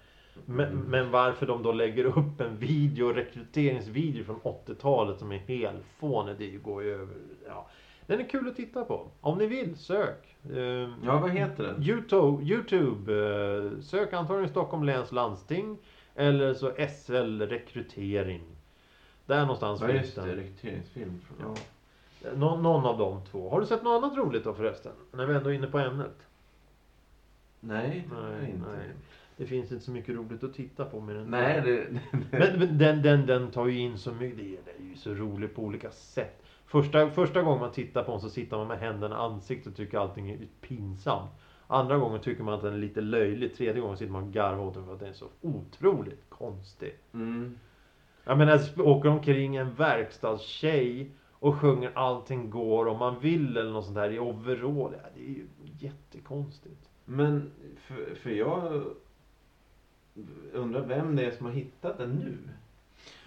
Men, 0.47 0.77
men 0.79 1.11
varför 1.11 1.47
de 1.47 1.63
då 1.63 1.73
lägger 1.73 2.05
upp 2.05 2.41
en 2.41 2.57
video, 2.57 3.13
rekryteringsvideo 3.13 4.25
från 4.25 4.41
80-talet 4.41 5.19
som 5.19 5.33
är 5.33 5.39
helfånig, 5.39 6.35
det 6.39 6.51
går 6.51 6.83
ju 6.83 6.95
över. 6.95 7.15
Ja. 7.49 7.67
Den 8.07 8.21
är 8.21 8.25
kul 8.29 8.49
att 8.49 8.57
titta 8.57 8.85
på. 8.85 9.07
Om 9.21 9.39
ni 9.39 9.47
vill, 9.47 9.77
sök. 9.77 10.37
Eh, 10.53 10.59
Ja, 11.05 11.19
vad 11.23 11.31
heter 11.31 11.65
den? 11.65 11.83
Youtube, 11.83 12.45
Youtube 12.45 13.13
eh, 13.13 13.81
sök 13.81 14.13
antagligen 14.13 14.49
Stockholm 14.51 14.83
läns 14.85 15.13
landsting. 15.13 15.79
Eller 16.15 16.55
så 16.55 16.73
SL 16.89 17.43
rekrytering. 17.43 18.43
Där 19.27 19.41
någonstans 19.41 19.81
Ja, 19.81 19.87
finns 19.87 20.03
just 20.03 20.15
det. 20.15 20.21
den. 20.21 20.37
Rekryteringsfilm. 20.37 21.21
Ja. 21.41 21.55
Nå, 22.37 22.57
någon 22.57 22.87
av 22.87 22.99
de 22.99 23.25
två. 23.31 23.51
Har 23.51 23.61
du 23.61 23.67
sett 23.67 23.83
något 23.83 24.05
annat 24.05 24.17
roligt 24.19 24.45
då 24.45 24.55
förresten? 24.55 24.93
När 25.13 25.27
vi 25.27 25.35
ändå 25.35 25.51
är 25.51 25.55
inne 25.55 25.67
på 25.67 25.79
ämnet. 25.79 26.27
Nej, 27.61 28.09
det 28.11 28.15
Nej, 28.21 28.51
inte. 28.51 28.69
nej. 28.77 28.89
Det 29.37 29.47
finns 29.47 29.73
inte 29.73 29.85
så 29.85 29.91
mycket 29.91 30.15
roligt 30.15 30.45
att 30.45 30.55
titta 30.55 30.85
på 30.85 31.01
med 31.01 31.17
den. 31.17 31.27
Nej, 31.27 31.61
det... 31.65 31.87
Men, 32.31 32.59
men 32.59 32.79
den, 32.79 33.03
den, 33.03 33.27
den 33.27 33.51
tar 33.51 33.67
ju 33.67 33.79
in 33.79 33.99
så 33.99 34.13
mycket. 34.13 34.39
Det 34.39 34.45
är, 34.45 34.59
det 34.79 34.85
ju 34.85 34.97
så 34.97 35.15
roligt 35.15 35.55
på 35.55 35.63
olika 35.63 35.91
sätt. 35.91 36.43
Första, 36.67 37.11
första 37.11 37.43
gången 37.43 37.61
man 37.61 37.73
tittar 37.73 38.05
på 38.05 38.11
den 38.13 38.21
så 38.21 38.31
sitter 38.31 38.57
man 38.57 38.67
med 38.67 38.79
händerna 38.79 39.15
i 39.15 39.19
ansiktet 39.19 39.67
och 39.67 39.77
tycker 39.77 39.99
allting 39.99 40.31
är 40.31 40.39
pinsamt. 40.61 41.31
Andra 41.67 41.99
gången 41.99 42.21
tycker 42.21 42.43
man 42.43 42.55
att 42.55 42.63
den 42.63 42.75
är 42.75 42.79
lite 42.79 43.01
löjlig. 43.01 43.55
Tredje 43.57 43.81
gången 43.81 43.97
sitter 43.97 44.13
man 44.13 44.23
och 44.25 44.33
garvar 44.33 44.65
åt 44.65 44.75
den 44.75 44.85
för 44.87 44.93
att 44.93 45.01
den 45.01 45.09
är 45.09 45.13
så 45.13 45.29
otroligt 45.41 46.25
konstig. 46.29 46.95
Mm. 47.15 47.59
Jag 48.25 48.39
menar, 48.39 48.61
åker 48.77 49.09
omkring 49.09 49.57
en 49.57 49.75
verkstadstjej 49.75 51.11
och 51.33 51.55
sjunger 51.55 51.91
Allting 51.95 52.51
går 52.51 52.87
om 52.87 52.99
man 52.99 53.21
vill 53.21 53.57
eller 53.57 53.71
något 53.71 53.85
sånt 53.85 53.97
där 53.97 54.11
i 54.11 54.19
overall. 54.19 54.93
Ja, 55.03 55.09
det 55.15 55.21
är 55.21 55.29
ju 55.29 55.47
jättekonstigt. 55.79 56.91
Men, 57.05 57.51
för, 57.77 58.15
för 58.15 58.31
jag 58.31 58.85
undrar 60.53 60.81
vem 60.81 61.17
det 61.17 61.25
är 61.25 61.31
som 61.31 61.47
har 61.47 61.53
hittat 61.53 61.99
den 61.99 62.11
nu. 62.11 62.39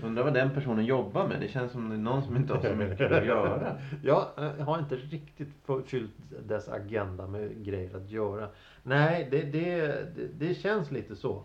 Undrar 0.08 0.24
vad 0.24 0.34
den 0.34 0.54
personen 0.54 0.86
jobbar 0.86 1.28
med. 1.28 1.42
Det 1.42 1.48
känns 1.48 1.72
som 1.72 1.90
det 1.90 1.96
är 1.96 2.00
någon 2.00 2.24
som 2.24 2.36
inte 2.36 2.54
har 2.54 2.62
så 2.62 2.76
mycket 2.76 3.12
att 3.12 3.26
göra. 3.26 3.78
Jag 4.04 4.28
eh, 4.38 4.66
har 4.66 4.80
inte 4.80 4.96
riktigt 4.96 5.50
fyllt 5.86 6.12
dess 6.48 6.70
agenda 6.70 7.28
med 7.28 7.66
grejer 7.66 7.96
att 7.98 8.10
göra. 8.10 8.50
Nej, 8.84 9.28
det, 9.32 9.42
det, 9.42 9.78
det, 10.16 10.28
det 10.40 10.54
känns 10.54 10.92
lite 10.92 11.16
så. 11.16 11.44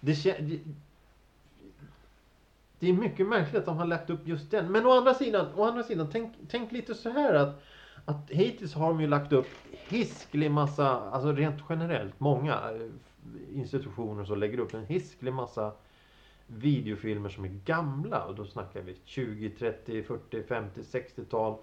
Det, 0.00 0.14
det, 2.80 2.88
är 2.88 2.92
mycket 2.92 3.28
märkligt 3.28 3.56
att 3.56 3.66
de 3.66 3.76
har 3.76 3.86
lagt 3.86 4.10
upp 4.10 4.28
just 4.28 4.50
den. 4.50 4.72
Men 4.72 4.86
å 4.86 4.90
andra 4.90 5.14
sidan, 5.14 5.46
å 5.56 5.64
andra 5.64 5.82
sidan 5.82 6.08
tänk, 6.12 6.32
tänk 6.48 6.72
lite 6.72 6.94
så 6.94 7.10
här 7.10 7.34
att, 7.34 7.62
att 8.04 8.30
hittills 8.30 8.74
har 8.74 8.88
de 8.88 9.00
ju 9.00 9.06
lagt 9.06 9.32
upp 9.32 9.48
hisklig 9.88 10.50
massa, 10.50 11.00
alltså 11.00 11.32
rent 11.32 11.62
generellt, 11.68 12.20
många 12.20 12.52
eh, 12.52 13.58
institutioner 13.58 14.24
som 14.24 14.38
lägger 14.38 14.58
upp 14.58 14.74
en 14.74 14.86
hisklig 14.86 15.32
massa 15.32 15.72
videofilmer 16.46 17.28
som 17.28 17.44
är 17.44 17.60
gamla. 17.64 18.24
Och 18.24 18.34
då 18.34 18.44
snackar 18.44 18.80
vi 18.80 18.96
20, 19.04 19.50
30, 19.50 20.02
40, 20.02 20.42
50, 20.42 20.80
60-tal. 20.80 21.56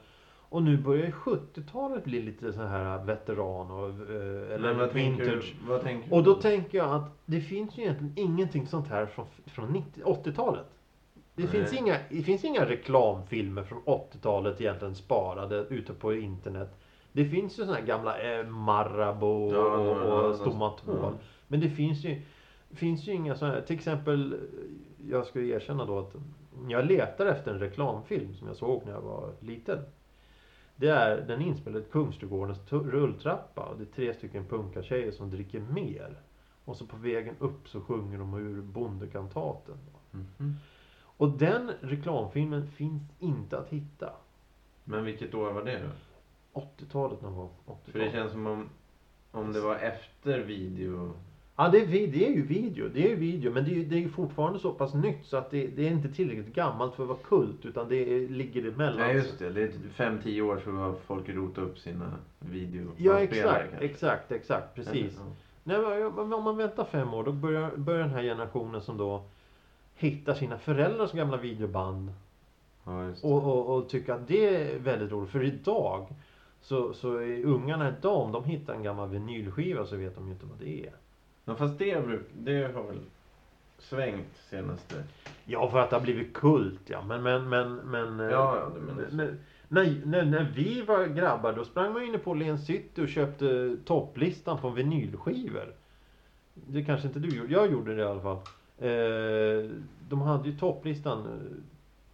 Och 0.49 0.63
nu 0.63 0.77
börjar 0.77 1.05
ju 1.05 1.11
70-talet 1.11 2.03
bli 2.03 2.21
lite 2.21 2.53
så 2.53 2.61
här 2.61 3.03
veteran 3.05 3.71
och, 3.71 3.89
eh, 3.89 4.53
eller 4.53 4.59
Men 4.59 4.77
vad 4.77 4.91
tänker, 4.91 5.23
vintage. 5.23 5.55
vad 5.67 5.81
tänker 5.81 6.13
Och 6.13 6.23
då 6.23 6.33
tänker 6.33 6.77
jag 6.77 6.93
att 6.93 7.17
det 7.25 7.41
finns 7.41 7.77
ju 7.77 7.81
egentligen 7.81 8.13
ingenting 8.15 8.67
sånt 8.67 8.87
här 8.87 9.05
från, 9.05 9.25
från 9.45 9.73
90 9.73 10.03
80-talet. 10.03 10.76
Det 11.37 11.43
Nej. 11.43 11.51
finns, 11.51 11.73
inga, 11.73 11.97
det 12.09 12.23
finns 12.23 12.43
inga 12.43 12.65
reklamfilmer 12.65 13.63
från 13.63 13.79
80-talet 13.85 14.61
egentligen 14.61 14.95
sparade 14.95 15.55
ute 15.69 15.93
på 15.93 16.13
internet. 16.13 16.79
Det 17.11 17.25
finns 17.25 17.59
ju 17.59 17.63
såna 17.63 17.77
här 17.77 17.85
gamla 17.85 18.19
eh, 18.19 18.45
Marabou 18.47 19.53
Ja, 19.53 19.59
och, 19.59 19.85
ja, 19.85 20.05
ja, 20.07 20.21
och 20.21 20.29
ja. 20.29 20.37
Stomatol. 20.37 21.13
Men 21.47 21.59
det 21.59 21.69
finns 21.69 22.03
ju, 22.03 22.21
finns 22.71 23.07
ju 23.07 23.11
inga 23.11 23.35
sådana 23.35 23.55
här, 23.55 23.61
till 23.61 23.75
exempel, 23.75 24.39
jag 25.09 25.25
ska 25.25 25.41
erkänna 25.41 25.85
då 25.85 25.99
att 25.99 26.15
jag 26.69 26.85
letar 26.85 27.25
efter 27.25 27.53
en 27.53 27.59
reklamfilm 27.59 28.33
som 28.33 28.47
jag 28.47 28.57
såg 28.57 28.81
när 28.85 28.91
jag 28.93 29.01
var 29.01 29.31
liten. 29.39 29.79
Det 30.75 30.89
är 30.89 31.21
den 31.21 31.41
är 31.41 31.45
inspelad 31.45 31.81
i 31.81 31.85
Kungsträdgårdens 31.91 32.71
rulltrappa 32.71 33.61
och 33.61 33.77
det 33.77 33.83
är 33.83 33.95
tre 33.95 34.13
stycken 34.13 34.45
punkartjejer 34.45 35.11
som 35.11 35.29
dricker 35.29 35.59
mer. 35.59 36.15
Och 36.65 36.77
så 36.77 36.85
på 36.85 36.97
vägen 36.97 37.35
upp 37.39 37.69
så 37.69 37.81
sjunger 37.81 38.17
de 38.17 38.33
ur 38.33 38.61
Bondekantaten. 38.61 39.77
Mhm. 40.11 40.55
Och 41.17 41.29
den 41.29 41.71
reklamfilmen 41.81 42.67
finns 42.67 43.03
inte 43.19 43.57
att 43.57 43.69
hitta. 43.69 44.09
Men 44.83 45.03
vilket 45.03 45.33
år 45.33 45.51
var 45.51 45.63
det 45.63 45.79
då? 45.79 45.89
80-talet 46.61 47.21
någon 47.21 47.35
gång. 47.35 47.49
80 47.65 47.91
För 47.91 47.99
det 47.99 48.11
känns 48.11 48.31
som 48.31 48.47
om, 48.47 48.69
om 49.31 49.53
det 49.53 49.61
var 49.61 49.75
efter 49.75 50.39
video. 50.39 51.13
Ja, 51.55 51.69
det 51.69 51.79
är, 51.79 51.87
det 51.87 52.27
är 52.27 52.31
ju 52.31 52.41
video. 52.41 52.89
Det 52.93 53.05
är 53.05 53.09
ju 53.09 53.15
video. 53.15 53.51
Men 53.51 53.65
det 53.65 53.71
är 53.71 53.75
ju, 53.75 53.85
det 53.85 53.95
är 53.95 53.99
ju 53.99 54.09
fortfarande 54.09 54.59
så 54.59 54.71
pass 54.71 54.93
nytt 54.93 55.25
så 55.25 55.37
att 55.37 55.51
det, 55.51 55.67
det 55.67 55.87
är 55.87 55.91
inte 55.91 56.09
tillräckligt 56.09 56.55
gammalt 56.55 56.95
för 56.95 57.03
att 57.03 57.09
vara 57.09 57.17
kult. 57.17 57.65
Utan 57.65 57.89
det 57.89 57.95
är, 57.95 58.29
ligger 58.29 58.67
emellan. 58.67 58.99
Nej 58.99 59.15
just 59.15 59.39
det, 59.39 59.49
det 59.49 59.63
är 59.63 59.67
typ 59.67 59.97
5-10 59.97 60.41
år 60.41 60.61
så 60.63 60.71
har 60.71 60.93
folk 60.93 61.29
rotat 61.29 61.63
upp 61.63 61.77
sina 61.77 62.13
video. 62.39 62.91
Ja, 62.97 63.19
exakt. 63.19 63.73
Exakt, 63.81 64.31
exakt. 64.31 64.75
Precis. 64.75 65.13
Ja. 65.17 65.23
Nej, 65.63 65.79
men 65.79 66.13
men 66.13 66.33
om 66.33 66.43
man 66.43 66.57
väntar 66.57 66.85
fem 66.85 67.13
år 67.13 67.23
då 67.23 67.31
börjar, 67.31 67.71
börjar 67.77 67.99
den 67.99 68.09
här 68.09 68.23
generationen 68.23 68.81
som 68.81 68.97
då 68.97 69.23
hittar 69.97 70.33
sina 70.33 70.57
föräldrars 70.57 71.11
gamla 71.11 71.37
videoband 71.37 72.11
Ja, 72.83 73.07
och, 73.23 73.43
och, 73.43 73.75
och 73.77 73.89
tycker 73.89 74.13
att 74.13 74.27
det 74.27 74.55
är 74.73 74.79
väldigt 74.79 75.11
roligt. 75.11 75.29
För 75.31 75.43
idag 75.43 76.07
så, 76.61 76.93
så 76.93 77.15
är 77.15 77.45
ungarna 77.45 77.93
idag, 77.99 78.17
om 78.21 78.31
de 78.31 78.43
hittar 78.43 78.73
en 78.73 78.83
gammal 78.83 79.09
vinylskiva 79.09 79.85
så 79.85 79.95
vet 79.95 80.15
de 80.15 80.25
ju 80.27 80.33
inte 80.33 80.45
vad 80.45 80.59
det 80.59 80.85
är. 80.85 80.91
Ja, 81.45 81.55
fast 81.55 81.79
det, 81.79 82.05
bruk- 82.07 82.29
det 82.37 82.73
har 82.75 82.83
väl 82.83 82.99
svängt 83.79 84.37
senaste... 84.49 85.03
Ja, 85.45 85.69
för 85.71 85.79
att 85.79 85.89
det 85.89 85.95
har 85.95 86.03
blivit 86.03 86.33
kult 86.33 86.79
ja. 86.85 87.01
Men, 87.01 87.23
men, 87.23 87.49
men, 87.49 87.75
men... 87.75 88.19
eh, 88.19 88.25
Ja, 88.25 88.57
ja, 88.59 88.71
du 88.75 88.79
menar 88.81 89.09
så. 89.09 89.15
när, 89.15 89.35
när, 89.67 90.01
när, 90.05 90.25
när 90.25 90.51
vi 90.55 90.81
var 90.81 91.05
grabbar 91.05 91.53
då 91.53 91.65
sprang 91.65 91.93
man 91.93 92.03
inne 92.03 92.17
på 92.17 92.31
Åhléns 92.31 92.65
City 92.65 93.01
och 93.01 93.09
köpte 93.09 93.77
topplistan 93.85 94.57
på 94.57 94.69
vinylskivor. 94.69 95.73
Det 96.53 96.83
kanske 96.83 97.07
inte 97.07 97.19
du 97.19 97.37
gjorde. 97.37 97.53
Jag 97.53 97.71
gjorde 97.71 97.95
det 97.95 98.01
i 98.01 98.05
alla 98.05 98.21
fall. 98.21 98.37
Eh, 98.77 99.69
de 100.09 100.21
hade 100.21 100.49
ju 100.49 100.57
topplistan 100.57 101.19
eh, 101.19 101.63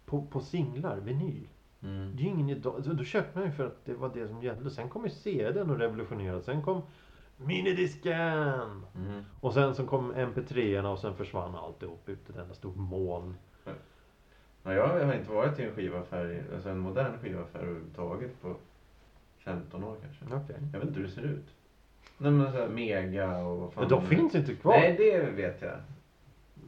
på, 0.06 0.22
på 0.22 0.40
singlar, 0.40 0.96
vinyl. 0.96 1.48
Mm. 1.82 2.16
Det 2.16 2.22
är 2.22 2.24
ju 2.24 2.30
ingen 2.30 2.48
idag. 2.48 2.82
Då, 2.84 2.92
då 2.92 3.04
köpte 3.04 3.38
man 3.38 3.48
ju 3.48 3.54
för 3.54 3.66
att 3.66 3.84
det 3.84 3.94
var 3.94 4.10
det 4.14 4.28
som 4.28 4.42
gällde. 4.42 4.70
Sen 4.70 4.88
kom 4.88 5.04
ju 5.04 5.10
CDn 5.10 5.70
och 5.70 5.78
revolutionerade. 5.78 6.42
Sen 6.42 6.62
kom 6.62 6.82
minidisken. 7.36 8.84
Mm. 8.96 9.24
Och 9.40 9.52
sen 9.52 9.74
så 9.74 9.86
kom 9.86 10.14
MP3 10.14 10.92
och 10.92 10.98
sen 10.98 11.16
försvann 11.16 11.54
alltihop 11.54 12.08
ut 12.08 12.28
i 12.28 12.32
ett 12.32 12.38
enda 12.38 12.54
stort 12.54 12.76
moln. 12.76 13.34
Ja, 14.62 14.72
jag 14.72 15.06
har 15.06 15.14
inte 15.14 15.30
varit 15.30 15.58
i 15.58 15.62
en 15.62 15.74
skivaffär, 15.74 16.44
alltså 16.54 16.68
en 16.68 16.78
modern 16.78 17.18
skivaffär 17.22 17.58
överhuvudtaget 17.58 18.42
på 18.42 18.56
15 19.38 19.84
år 19.84 19.96
kanske. 20.02 20.36
Okej. 20.36 20.56
Jag 20.72 20.80
vet 20.80 20.88
inte 20.88 21.00
hur 21.00 21.06
det 21.06 21.12
ser 21.12 21.22
ut. 21.22 21.54
Nej 22.18 22.30
men 22.32 22.52
såhär 22.52 22.68
Mega 22.68 23.38
och 23.38 23.58
vad 23.58 23.72
fan 23.72 23.80
Men 23.82 23.90
de 23.90 24.06
finns 24.06 24.34
inte 24.34 24.54
kvar. 24.54 24.72
Nej 24.72 24.94
det 24.98 25.30
vet 25.30 25.62
jag. 25.62 25.80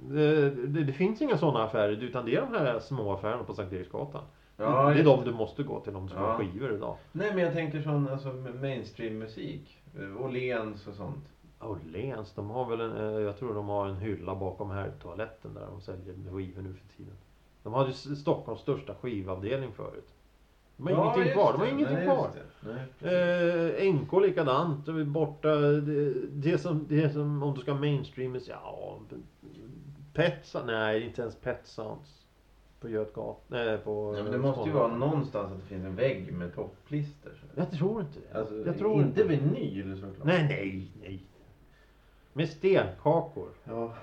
Det, 0.03 0.51
det, 0.51 0.85
det 0.85 0.93
finns 0.93 1.23
inga 1.23 1.39
sådana 1.39 1.65
affärer 1.65 2.03
utan 2.03 2.25
det 2.27 2.35
är 2.37 2.41
de 2.41 2.53
här 2.53 2.79
små 2.79 3.13
affärerna 3.13 3.45
på 3.45 3.55
Sankt 3.55 3.73
Eriksgatan. 3.73 4.23
Ja, 4.57 4.91
det 4.91 5.01
är 5.01 5.05
de 5.05 5.25
du 5.25 5.33
måste 5.33 5.63
gå 5.63 5.81
till 5.81 5.97
om 5.97 6.03
du 6.03 6.09
ska 6.09 6.19
ha 6.21 6.29
Ja. 6.29 6.39
skivor 6.39 6.75
idag. 6.75 6.97
Nej 7.13 7.31
men 7.35 7.45
jag 7.45 7.53
tänker 7.53 7.83
sån 7.83 8.09
alltså 8.09 8.29
mainstream-musik. 8.61 9.79
Eh, 9.99 10.25
Åhléns 10.25 10.87
och 10.87 10.95
sånt. 10.95 11.25
Åhléns, 11.61 12.35
de 12.35 12.51
har 12.51 12.65
väl 12.71 12.81
en, 12.81 12.97
eh, 12.97 13.21
jag 13.21 13.39
tror 13.39 13.55
de 13.55 13.69
har 13.69 13.87
en 13.87 13.97
hylla 13.97 14.35
bakom 14.35 14.71
här 14.71 14.93
toaletten 15.03 15.55
där 15.55 15.67
de 15.67 15.81
säljer 15.81 16.15
skivor 16.33 16.63
nu 16.63 16.75
för 16.75 16.97
tiden. 16.97 17.15
De 17.63 17.75
hade 17.75 17.93
Stockholms 17.93 18.61
största 18.61 18.95
skivavdelning 18.95 19.73
förut. 19.73 20.09
De 20.77 20.87
har 20.87 20.93
ingenting 20.93 21.23
just 21.23 21.35
kvar, 21.35 21.53
de 21.53 21.59
har 21.59 21.67
det. 21.67 21.73
ingenting 21.73 21.97
Nej, 21.97 22.07
kvar. 22.07 22.31
Eh, 23.01 23.95
NK 23.95 24.13
likadant, 24.27 25.07
borta. 25.07 25.55
Det, 25.57 26.13
det, 26.29 26.59
som, 26.59 26.87
det 26.89 27.11
som, 27.11 27.43
om 27.43 27.55
du 27.55 27.61
ska 27.61 27.75
mainstream, 27.75 28.41
ja. 28.49 28.99
Pet 30.15 30.57
nej 30.67 31.03
inte 31.07 31.23
ens 31.23 31.37
Pet 31.37 31.67
Sounds. 31.67 32.23
På 32.81 32.89
Götgatan, 32.89 33.35
nej 33.49 33.79
på... 33.79 34.15
Ja, 34.17 34.23
men 34.23 34.33
det 34.33 34.39
måste 34.39 34.69
ju 34.69 34.75
vara 34.75 34.97
någonstans 34.97 35.53
att 35.53 35.61
det 35.61 35.67
finns 35.67 35.85
en 35.85 35.97
vägg 35.97 36.33
med 36.33 36.55
topplistor. 36.55 37.33
Jag 37.55 37.71
tror 37.71 38.01
inte 38.01 38.19
det. 38.21 38.39
Alltså, 38.39 38.55
jag 38.67 38.79
tror 38.79 39.03
inte 39.03 39.25
vinyl 39.25 39.97
såklart. 40.01 40.27
Nej, 40.27 40.47
nej, 40.49 40.91
nej. 41.03 41.23
Med 42.33 42.49
stenkakor. 42.49 43.49
Ja. 43.65 43.95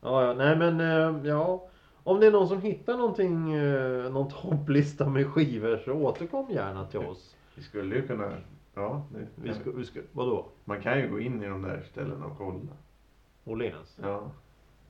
Ja, 0.00 0.26
ja, 0.26 0.34
nej 0.34 0.56
men 0.56 0.80
eh, 0.80 1.28
ja. 1.28 1.68
Om 2.04 2.20
det 2.20 2.26
är 2.26 2.30
någon 2.30 2.48
som 2.48 2.60
hittar 2.62 2.96
någonting, 2.96 3.52
eh, 3.52 4.10
någon 4.12 4.28
topplista 4.30 5.08
med 5.08 5.26
skivor 5.26 5.76
så 5.84 5.92
återkom 5.92 6.50
gärna 6.50 6.86
till 6.86 7.00
oss. 7.00 7.36
Vi 7.54 7.62
skulle 7.62 7.94
ju 7.94 8.06
kunna... 8.06 8.32
Ja, 8.74 9.06
det, 9.12 9.26
Vi 9.34 9.54
ska, 9.54 9.70
vi 9.70 9.84
ska, 9.84 10.00
vadå? 10.12 10.46
Man 10.64 10.82
kan 10.82 10.98
ju 10.98 11.08
gå 11.08 11.20
in 11.20 11.42
i 11.42 11.46
de 11.46 11.62
där 11.62 11.82
ställena 11.90 12.26
och 12.26 12.38
kolla. 12.38 12.58
Åhléns? 13.44 13.98
Ja. 14.02 14.30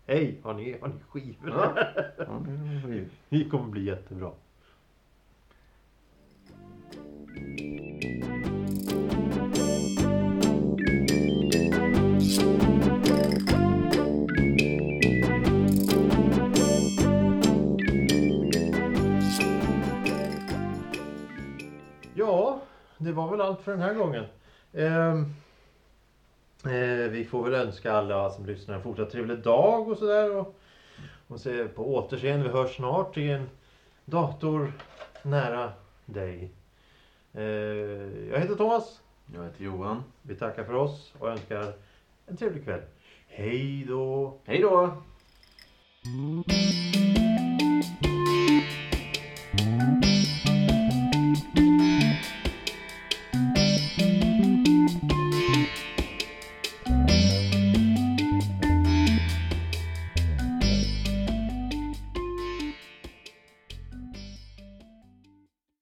Hej, 0.06 0.40
har 0.42 0.54
ni, 0.54 0.76
har 0.80 0.88
ni 0.88 0.94
skivor? 1.08 1.50
Ja. 1.50 1.74
ja 2.18 2.40
ju- 2.88 3.08
Det 3.28 3.44
kommer 3.44 3.68
bli 3.70 3.84
jättebra. 3.84 4.30
Det 22.98 23.12
var 23.12 23.30
väl 23.30 23.40
allt 23.40 23.60
för 23.60 23.72
den 23.72 23.80
här 23.80 23.94
gången. 23.94 24.24
Ehm, 24.72 25.34
eh, 26.64 27.10
vi 27.10 27.26
får 27.30 27.42
väl 27.42 27.54
önska 27.54 27.92
alla 27.92 28.30
som 28.30 28.46
lyssnar 28.46 28.74
en 28.74 28.82
fortsatt 28.82 29.10
trevlig 29.10 29.38
dag 29.38 29.88
och 29.88 29.98
sådär. 29.98 30.36
Och, 30.36 30.54
och 31.28 31.40
se 31.40 31.64
på 31.64 31.94
återseende. 31.94 32.44
Vi 32.44 32.52
hörs 32.52 32.76
snart 32.76 33.16
i 33.16 33.30
en 33.30 33.48
dator 34.04 34.72
nära 35.22 35.72
dig. 36.06 36.50
Eh, 37.32 37.42
jag 38.30 38.40
heter 38.40 38.54
Thomas. 38.54 39.00
Jag 39.34 39.44
heter 39.44 39.64
Johan. 39.64 40.02
Vi 40.22 40.34
tackar 40.34 40.64
för 40.64 40.74
oss 40.74 41.12
och 41.18 41.28
önskar 41.28 41.72
en 42.26 42.36
trevlig 42.36 42.64
kväll. 42.64 42.82
Hej 43.28 43.84
då! 43.88 44.38
Hej 44.44 44.58
då! 44.58 45.02